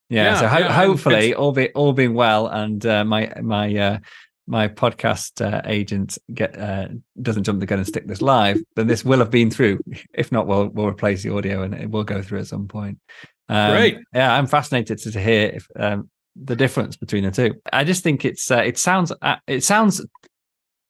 Yeah, 0.10 0.24
yeah 0.24 0.40
so 0.40 0.48
ho- 0.48 0.60
yeah, 0.60 0.74
hopefully, 0.74 1.34
all 1.36 1.52
be 1.52 1.70
all 1.72 1.94
being 1.94 2.14
well, 2.14 2.48
and 2.48 2.86
uh, 2.86 3.06
my 3.06 3.32
my 3.42 3.76
uh, 3.76 3.98
my 4.48 4.68
podcast 4.68 5.46
uh, 5.46 5.62
agent 5.66 6.18
get 6.34 6.58
uh, 6.58 6.88
doesn't 7.22 7.44
jump 7.44 7.60
the 7.60 7.66
gun 7.66 7.80
and 7.80 7.88
stick 7.88 8.08
this 8.08 8.22
live, 8.22 8.62
then 8.76 8.88
this 8.88 9.06
will 9.06 9.20
have 9.20 9.32
been 9.32 9.52
through. 9.52 9.80
If 10.14 10.32
not, 10.32 10.48
we'll 10.48 10.68
we'll 10.68 10.88
replace 10.88 11.24
the 11.24 11.34
audio 11.34 11.64
and 11.64 11.74
it 11.74 11.90
will 11.90 12.04
go 12.04 12.22
through 12.22 12.40
at 12.40 12.48
some 12.48 12.68
point. 12.68 13.00
Um, 13.50 13.72
Great. 13.72 13.98
Yeah, 14.14 14.34
I'm 14.34 14.48
fascinated 14.48 14.98
to, 15.00 15.12
to 15.12 15.22
hear 15.22 15.52
if, 15.54 15.68
um, 15.78 16.10
the 16.36 16.56
difference 16.56 16.96
between 16.96 17.24
the 17.24 17.32
two. 17.32 17.56
I 17.72 17.84
just 17.84 18.04
think 18.04 18.26
it's 18.26 18.50
uh, 18.50 18.64
it 18.66 18.78
sounds 18.78 19.12
uh, 19.22 19.36
it 19.48 19.64
sounds 19.64 20.06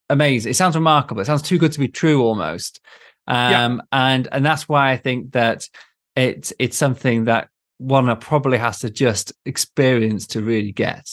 amazing. 0.10 0.52
It 0.52 0.56
sounds 0.56 0.76
remarkable. 0.76 1.22
It 1.22 1.26
sounds 1.26 1.42
too 1.42 1.58
good 1.58 1.72
to 1.72 1.80
be 1.80 1.88
true 1.88 2.24
almost. 2.24 2.80
Um, 3.28 3.52
yeah. 3.52 3.78
and 3.92 4.28
and 4.32 4.46
that's 4.46 4.68
why 4.70 4.92
I 4.92 4.98
think 4.98 5.32
that 5.34 5.68
it's 6.16 6.54
it's 6.60 6.78
something 6.78 7.26
that 7.26 7.50
one 7.78 8.16
probably 8.18 8.60
has 8.60 8.80
to 8.80 8.90
just 8.90 9.34
experience 9.46 10.28
to 10.28 10.42
really 10.42 10.72
get. 10.72 11.08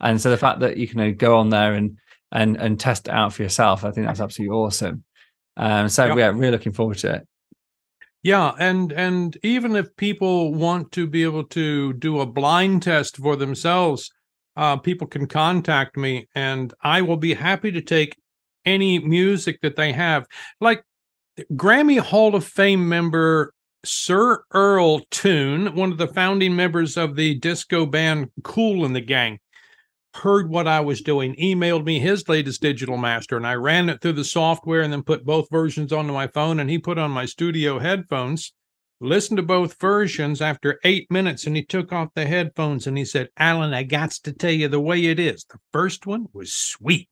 And 0.00 0.20
so 0.20 0.30
the 0.30 0.36
fact 0.36 0.60
that 0.60 0.76
you 0.76 0.86
can 0.86 1.14
go 1.14 1.38
on 1.38 1.50
there 1.50 1.74
and 1.74 1.98
and 2.30 2.56
and 2.56 2.78
test 2.78 3.08
it 3.08 3.14
out 3.14 3.32
for 3.32 3.42
yourself, 3.42 3.84
I 3.84 3.90
think 3.90 4.06
that's 4.06 4.20
absolutely 4.20 4.56
awesome. 4.56 5.04
Um, 5.56 5.88
so 5.88 6.16
yeah, 6.16 6.28
really 6.28 6.50
looking 6.50 6.72
forward 6.72 6.98
to 6.98 7.14
it. 7.14 7.28
Yeah, 8.22 8.52
and 8.58 8.92
and 8.92 9.36
even 9.42 9.76
if 9.76 9.94
people 9.96 10.54
want 10.54 10.92
to 10.92 11.06
be 11.06 11.22
able 11.22 11.44
to 11.44 11.92
do 11.94 12.20
a 12.20 12.26
blind 12.26 12.82
test 12.82 13.16
for 13.16 13.36
themselves, 13.36 14.10
uh, 14.56 14.76
people 14.76 15.06
can 15.06 15.26
contact 15.26 15.96
me, 15.96 16.28
and 16.34 16.72
I 16.82 17.02
will 17.02 17.16
be 17.16 17.34
happy 17.34 17.72
to 17.72 17.80
take 17.80 18.16
any 18.64 18.98
music 18.98 19.60
that 19.62 19.76
they 19.76 19.92
have. 19.92 20.26
Like 20.60 20.82
Grammy 21.52 22.00
Hall 22.00 22.34
of 22.34 22.44
Fame 22.44 22.88
member 22.88 23.52
Sir 23.84 24.42
Earl 24.52 25.00
Toon, 25.10 25.74
one 25.74 25.92
of 25.92 25.98
the 25.98 26.08
founding 26.08 26.56
members 26.56 26.96
of 26.96 27.16
the 27.16 27.36
disco 27.36 27.86
band 27.86 28.30
Kool 28.42 28.84
and 28.84 28.94
the 28.94 29.00
Gang, 29.00 29.38
heard 30.14 30.48
what 30.48 30.66
I 30.66 30.80
was 30.80 31.00
doing, 31.00 31.34
emailed 31.36 31.84
me 31.84 31.98
his 31.98 32.28
latest 32.28 32.60
digital 32.60 32.96
master, 32.96 33.36
and 33.36 33.46
I 33.46 33.54
ran 33.54 33.88
it 33.88 34.00
through 34.00 34.14
the 34.14 34.24
software 34.24 34.82
and 34.82 34.92
then 34.92 35.02
put 35.02 35.24
both 35.24 35.50
versions 35.50 35.92
onto 35.92 36.12
my 36.12 36.26
phone. 36.26 36.58
And 36.60 36.70
he 36.70 36.78
put 36.78 36.98
on 36.98 37.10
my 37.10 37.26
studio 37.26 37.78
headphones 37.78 38.52
listened 39.00 39.36
to 39.36 39.42
both 39.42 39.80
versions 39.80 40.42
after 40.42 40.80
eight 40.84 41.08
minutes 41.10 41.46
and 41.46 41.54
he 41.54 41.64
took 41.64 41.92
off 41.92 42.08
the 42.14 42.26
headphones 42.26 42.86
and 42.86 42.98
he 42.98 43.04
said, 43.04 43.28
Alan, 43.36 43.72
I 43.72 43.84
got 43.84 44.10
to 44.10 44.32
tell 44.32 44.50
you 44.50 44.68
the 44.68 44.80
way 44.80 45.04
it 45.04 45.20
is. 45.20 45.44
The 45.44 45.58
first 45.72 46.06
one 46.06 46.26
was 46.32 46.52
sweet. 46.52 47.08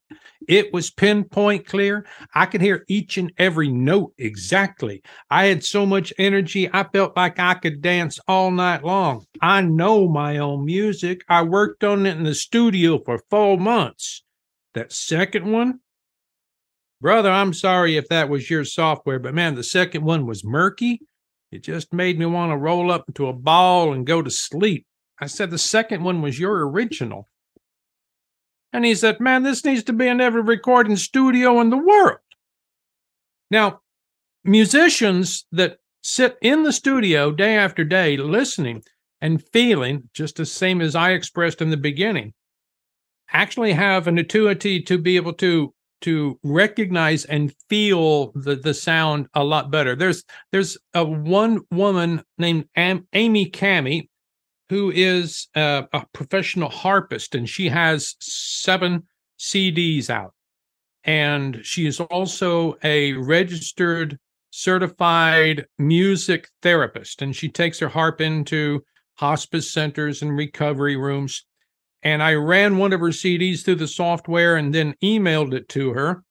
It 0.47 0.73
was 0.73 0.91
pinpoint 0.91 1.65
clear. 1.65 2.05
I 2.35 2.45
could 2.45 2.61
hear 2.61 2.83
each 2.87 3.17
and 3.17 3.31
every 3.37 3.69
note 3.69 4.13
exactly. 4.17 5.01
I 5.29 5.45
had 5.45 5.63
so 5.63 5.85
much 5.85 6.13
energy, 6.17 6.69
I 6.71 6.83
felt 6.83 7.15
like 7.15 7.39
I 7.39 7.53
could 7.53 7.81
dance 7.81 8.19
all 8.27 8.51
night 8.51 8.83
long. 8.83 9.25
I 9.41 9.61
know 9.61 10.09
my 10.09 10.37
own 10.37 10.65
music. 10.65 11.21
I 11.29 11.43
worked 11.43 11.83
on 11.83 12.05
it 12.05 12.17
in 12.17 12.23
the 12.23 12.35
studio 12.35 12.99
for 13.03 13.21
four 13.29 13.57
months. 13.57 14.23
That 14.73 14.91
second 14.91 15.49
one, 15.49 15.79
brother, 17.01 17.31
I'm 17.31 17.53
sorry 17.53 17.95
if 17.95 18.09
that 18.09 18.29
was 18.29 18.49
your 18.49 18.65
software, 18.65 19.19
but 19.19 19.33
man, 19.33 19.55
the 19.55 19.63
second 19.63 20.03
one 20.03 20.25
was 20.25 20.43
murky 20.43 21.01
it 21.51 21.63
just 21.63 21.93
made 21.93 22.19
me 22.19 22.25
want 22.25 22.51
to 22.51 22.57
roll 22.57 22.91
up 22.91 23.05
into 23.07 23.27
a 23.27 23.33
ball 23.33 23.93
and 23.93 24.05
go 24.05 24.21
to 24.21 24.29
sleep. 24.29 24.85
I 25.19 25.27
said, 25.27 25.49
The 25.49 25.57
second 25.57 26.03
one 26.03 26.21
was 26.21 26.39
your 26.39 26.67
original. 26.67 27.29
And 28.73 28.83
he 28.83 28.95
said, 28.95 29.19
Man, 29.19 29.43
this 29.43 29.63
needs 29.63 29.83
to 29.83 29.93
be 29.93 30.07
in 30.07 30.21
every 30.21 30.41
recording 30.41 30.97
studio 30.97 31.59
in 31.61 31.69
the 31.69 31.77
world. 31.77 32.19
Now, 33.49 33.81
musicians 34.43 35.45
that 35.51 35.77
sit 36.03 36.37
in 36.41 36.63
the 36.63 36.73
studio 36.73 37.31
day 37.31 37.55
after 37.57 37.83
day 37.83 38.17
listening 38.17 38.83
and 39.21 39.43
feeling 39.51 40.09
just 40.13 40.35
the 40.35 40.45
same 40.45 40.81
as 40.81 40.95
I 40.95 41.11
expressed 41.11 41.61
in 41.61 41.69
the 41.69 41.77
beginning 41.77 42.33
actually 43.31 43.73
have 43.73 44.07
an 44.07 44.17
ability 44.17 44.81
to 44.81 44.97
be 44.97 45.15
able 45.15 45.33
to 45.33 45.73
to 46.01 46.39
recognize 46.43 47.25
and 47.25 47.53
feel 47.69 48.31
the 48.33 48.55
the 48.55 48.73
sound 48.73 49.27
a 49.33 49.43
lot 49.43 49.71
better. 49.71 49.95
There's 49.95 50.23
there's 50.51 50.77
a 50.93 51.03
one 51.03 51.61
woman 51.71 52.23
named 52.37 52.65
Am- 52.75 53.07
Amy 53.13 53.49
Cammy 53.49 54.09
who 54.69 54.91
is 54.91 55.47
a, 55.55 55.87
a 55.93 56.05
professional 56.13 56.69
harpist 56.69 57.35
and 57.35 57.47
she 57.47 57.69
has 57.69 58.15
seven 58.19 59.03
CDs 59.39 60.09
out. 60.09 60.33
And 61.03 61.61
she 61.63 61.87
is 61.87 61.99
also 61.99 62.77
a 62.83 63.13
registered 63.13 64.19
certified 64.49 65.65
music 65.77 66.49
therapist 66.61 67.21
and 67.21 67.35
she 67.35 67.47
takes 67.47 67.79
her 67.79 67.87
harp 67.87 68.19
into 68.19 68.83
hospice 69.15 69.71
centers 69.71 70.21
and 70.21 70.35
recovery 70.35 70.95
rooms 70.95 71.45
and 72.03 72.21
I 72.21 72.33
ran 72.33 72.77
one 72.77 72.93
of 72.93 72.99
her 72.99 73.07
CDs 73.07 73.63
through 73.63 73.75
the 73.75 73.87
software 73.87 74.55
and 74.55 74.73
then 74.73 74.95
emailed 75.03 75.53
it 75.53 75.69
to 75.69 75.93
her. 75.93 76.23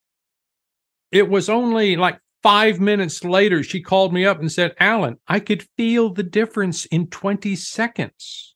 It 1.10 1.28
was 1.28 1.48
only 1.48 1.96
like 1.96 2.20
five 2.42 2.80
minutes 2.80 3.24
later, 3.24 3.62
she 3.62 3.80
called 3.80 4.12
me 4.12 4.24
up 4.24 4.38
and 4.38 4.52
said, 4.52 4.74
Alan, 4.78 5.18
I 5.26 5.40
could 5.40 5.66
feel 5.76 6.10
the 6.10 6.22
difference 6.22 6.84
in 6.86 7.08
20 7.08 7.56
seconds. 7.56 8.54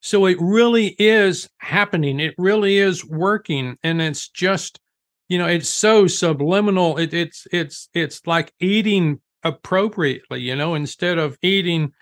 So 0.00 0.26
it 0.26 0.38
really 0.40 0.96
is 0.98 1.48
happening. 1.58 2.18
It 2.18 2.34
really 2.38 2.78
is 2.78 3.04
working. 3.04 3.76
And 3.82 4.00
it's 4.02 4.28
just, 4.28 4.80
you 5.28 5.38
know, 5.38 5.46
it's 5.46 5.68
so 5.68 6.06
subliminal. 6.06 6.98
It, 6.98 7.14
it's, 7.14 7.46
it's, 7.52 7.88
it's 7.94 8.26
like 8.26 8.52
eating 8.58 9.20
appropriately, 9.44 10.40
you 10.40 10.56
know, 10.56 10.74
instead 10.74 11.18
of 11.18 11.38
eating 11.42 11.92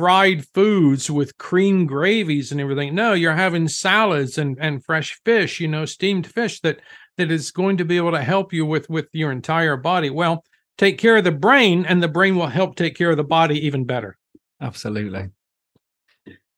fried 0.00 0.46
foods 0.54 1.10
with 1.10 1.36
cream 1.36 1.84
gravies 1.84 2.50
and 2.50 2.58
everything. 2.58 2.94
No, 2.94 3.12
you're 3.12 3.34
having 3.34 3.68
salads 3.68 4.38
and, 4.38 4.56
and 4.58 4.82
fresh 4.82 5.20
fish, 5.26 5.60
you 5.60 5.68
know, 5.68 5.84
steamed 5.84 6.26
fish 6.26 6.58
that 6.60 6.80
that 7.18 7.30
is 7.30 7.50
going 7.50 7.76
to 7.76 7.84
be 7.84 7.98
able 7.98 8.12
to 8.12 8.22
help 8.22 8.50
you 8.50 8.64
with 8.64 8.88
with 8.88 9.08
your 9.12 9.30
entire 9.30 9.76
body. 9.76 10.08
Well, 10.08 10.42
take 10.78 10.96
care 10.96 11.18
of 11.18 11.24
the 11.24 11.32
brain 11.32 11.84
and 11.84 12.02
the 12.02 12.08
brain 12.08 12.36
will 12.36 12.46
help 12.46 12.76
take 12.76 12.96
care 12.96 13.10
of 13.10 13.18
the 13.18 13.24
body 13.24 13.66
even 13.66 13.84
better. 13.84 14.16
Absolutely. 14.58 15.28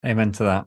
Amen 0.06 0.30
to 0.32 0.44
that. 0.44 0.66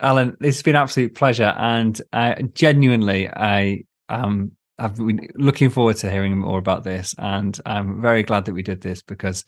Alan, 0.00 0.34
it's 0.40 0.62
been 0.62 0.76
an 0.76 0.82
absolute 0.82 1.14
pleasure. 1.14 1.52
And 1.58 2.00
uh, 2.10 2.36
genuinely, 2.54 3.28
I 3.28 3.84
um 4.08 4.52
I've 4.78 4.96
been 4.96 5.28
looking 5.34 5.68
forward 5.68 5.96
to 5.98 6.10
hearing 6.10 6.38
more 6.38 6.58
about 6.58 6.84
this. 6.84 7.14
And 7.18 7.60
I'm 7.66 8.00
very 8.00 8.22
glad 8.22 8.46
that 8.46 8.54
we 8.54 8.62
did 8.62 8.80
this 8.80 9.02
because 9.02 9.44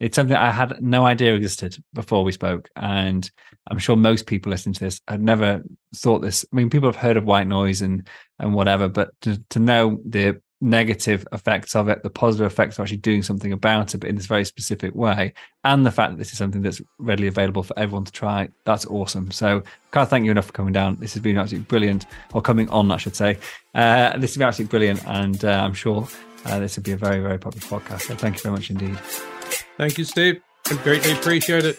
it's 0.00 0.16
something 0.16 0.36
I 0.36 0.52
had 0.52 0.80
no 0.82 1.04
idea 1.04 1.34
existed 1.34 1.76
before 1.92 2.24
we 2.24 2.32
spoke. 2.32 2.68
And 2.76 3.28
I'm 3.70 3.78
sure 3.78 3.96
most 3.96 4.26
people 4.26 4.50
listening 4.50 4.74
to 4.74 4.84
this 4.84 5.00
had 5.08 5.22
never 5.22 5.62
thought 5.94 6.20
this. 6.20 6.44
I 6.52 6.56
mean, 6.56 6.70
people 6.70 6.88
have 6.88 6.96
heard 6.96 7.16
of 7.16 7.24
white 7.24 7.46
noise 7.46 7.82
and 7.82 8.08
and 8.38 8.54
whatever, 8.54 8.88
but 8.88 9.10
to, 9.22 9.42
to 9.50 9.58
know 9.58 10.00
the 10.04 10.40
negative 10.60 11.26
effects 11.32 11.76
of 11.76 11.88
it, 11.88 12.02
the 12.02 12.10
positive 12.10 12.46
effects 12.46 12.78
of 12.78 12.82
actually 12.82 12.96
doing 12.96 13.22
something 13.22 13.52
about 13.52 13.94
it, 13.94 13.98
but 13.98 14.10
in 14.10 14.16
this 14.16 14.26
very 14.26 14.44
specific 14.44 14.94
way, 14.94 15.32
and 15.64 15.86
the 15.86 15.90
fact 15.90 16.12
that 16.12 16.18
this 16.18 16.32
is 16.32 16.38
something 16.38 16.62
that's 16.62 16.80
readily 16.98 17.28
available 17.28 17.62
for 17.62 17.78
everyone 17.78 18.04
to 18.04 18.12
try, 18.12 18.48
that's 18.64 18.86
awesome. 18.86 19.30
So 19.30 19.62
can't 19.92 20.08
thank 20.08 20.24
you 20.24 20.30
enough 20.30 20.46
for 20.46 20.52
coming 20.52 20.72
down. 20.72 20.96
This 20.98 21.14
has 21.14 21.22
been 21.22 21.38
absolutely 21.38 21.66
brilliant, 21.66 22.06
or 22.32 22.42
coming 22.42 22.68
on, 22.70 22.90
I 22.90 22.96
should 22.96 23.16
say. 23.16 23.38
Uh, 23.74 24.16
this 24.18 24.30
has 24.30 24.36
been 24.36 24.48
absolutely 24.48 24.70
brilliant, 24.70 25.06
and 25.06 25.44
uh, 25.44 25.62
I'm 25.64 25.74
sure 25.74 26.08
uh, 26.44 26.58
this 26.58 26.76
will 26.76 26.84
be 26.84 26.92
a 26.92 26.96
very, 26.96 27.20
very 27.20 27.38
popular 27.38 27.66
podcast. 27.66 28.02
So 28.02 28.16
thank 28.16 28.36
you 28.36 28.42
very 28.42 28.54
much 28.54 28.70
indeed. 28.70 28.98
Thank 29.76 29.98
you, 29.98 30.04
Steve. 30.04 30.40
I 30.66 30.74
greatly 30.82 31.12
appreciate 31.12 31.64
it. 31.64 31.78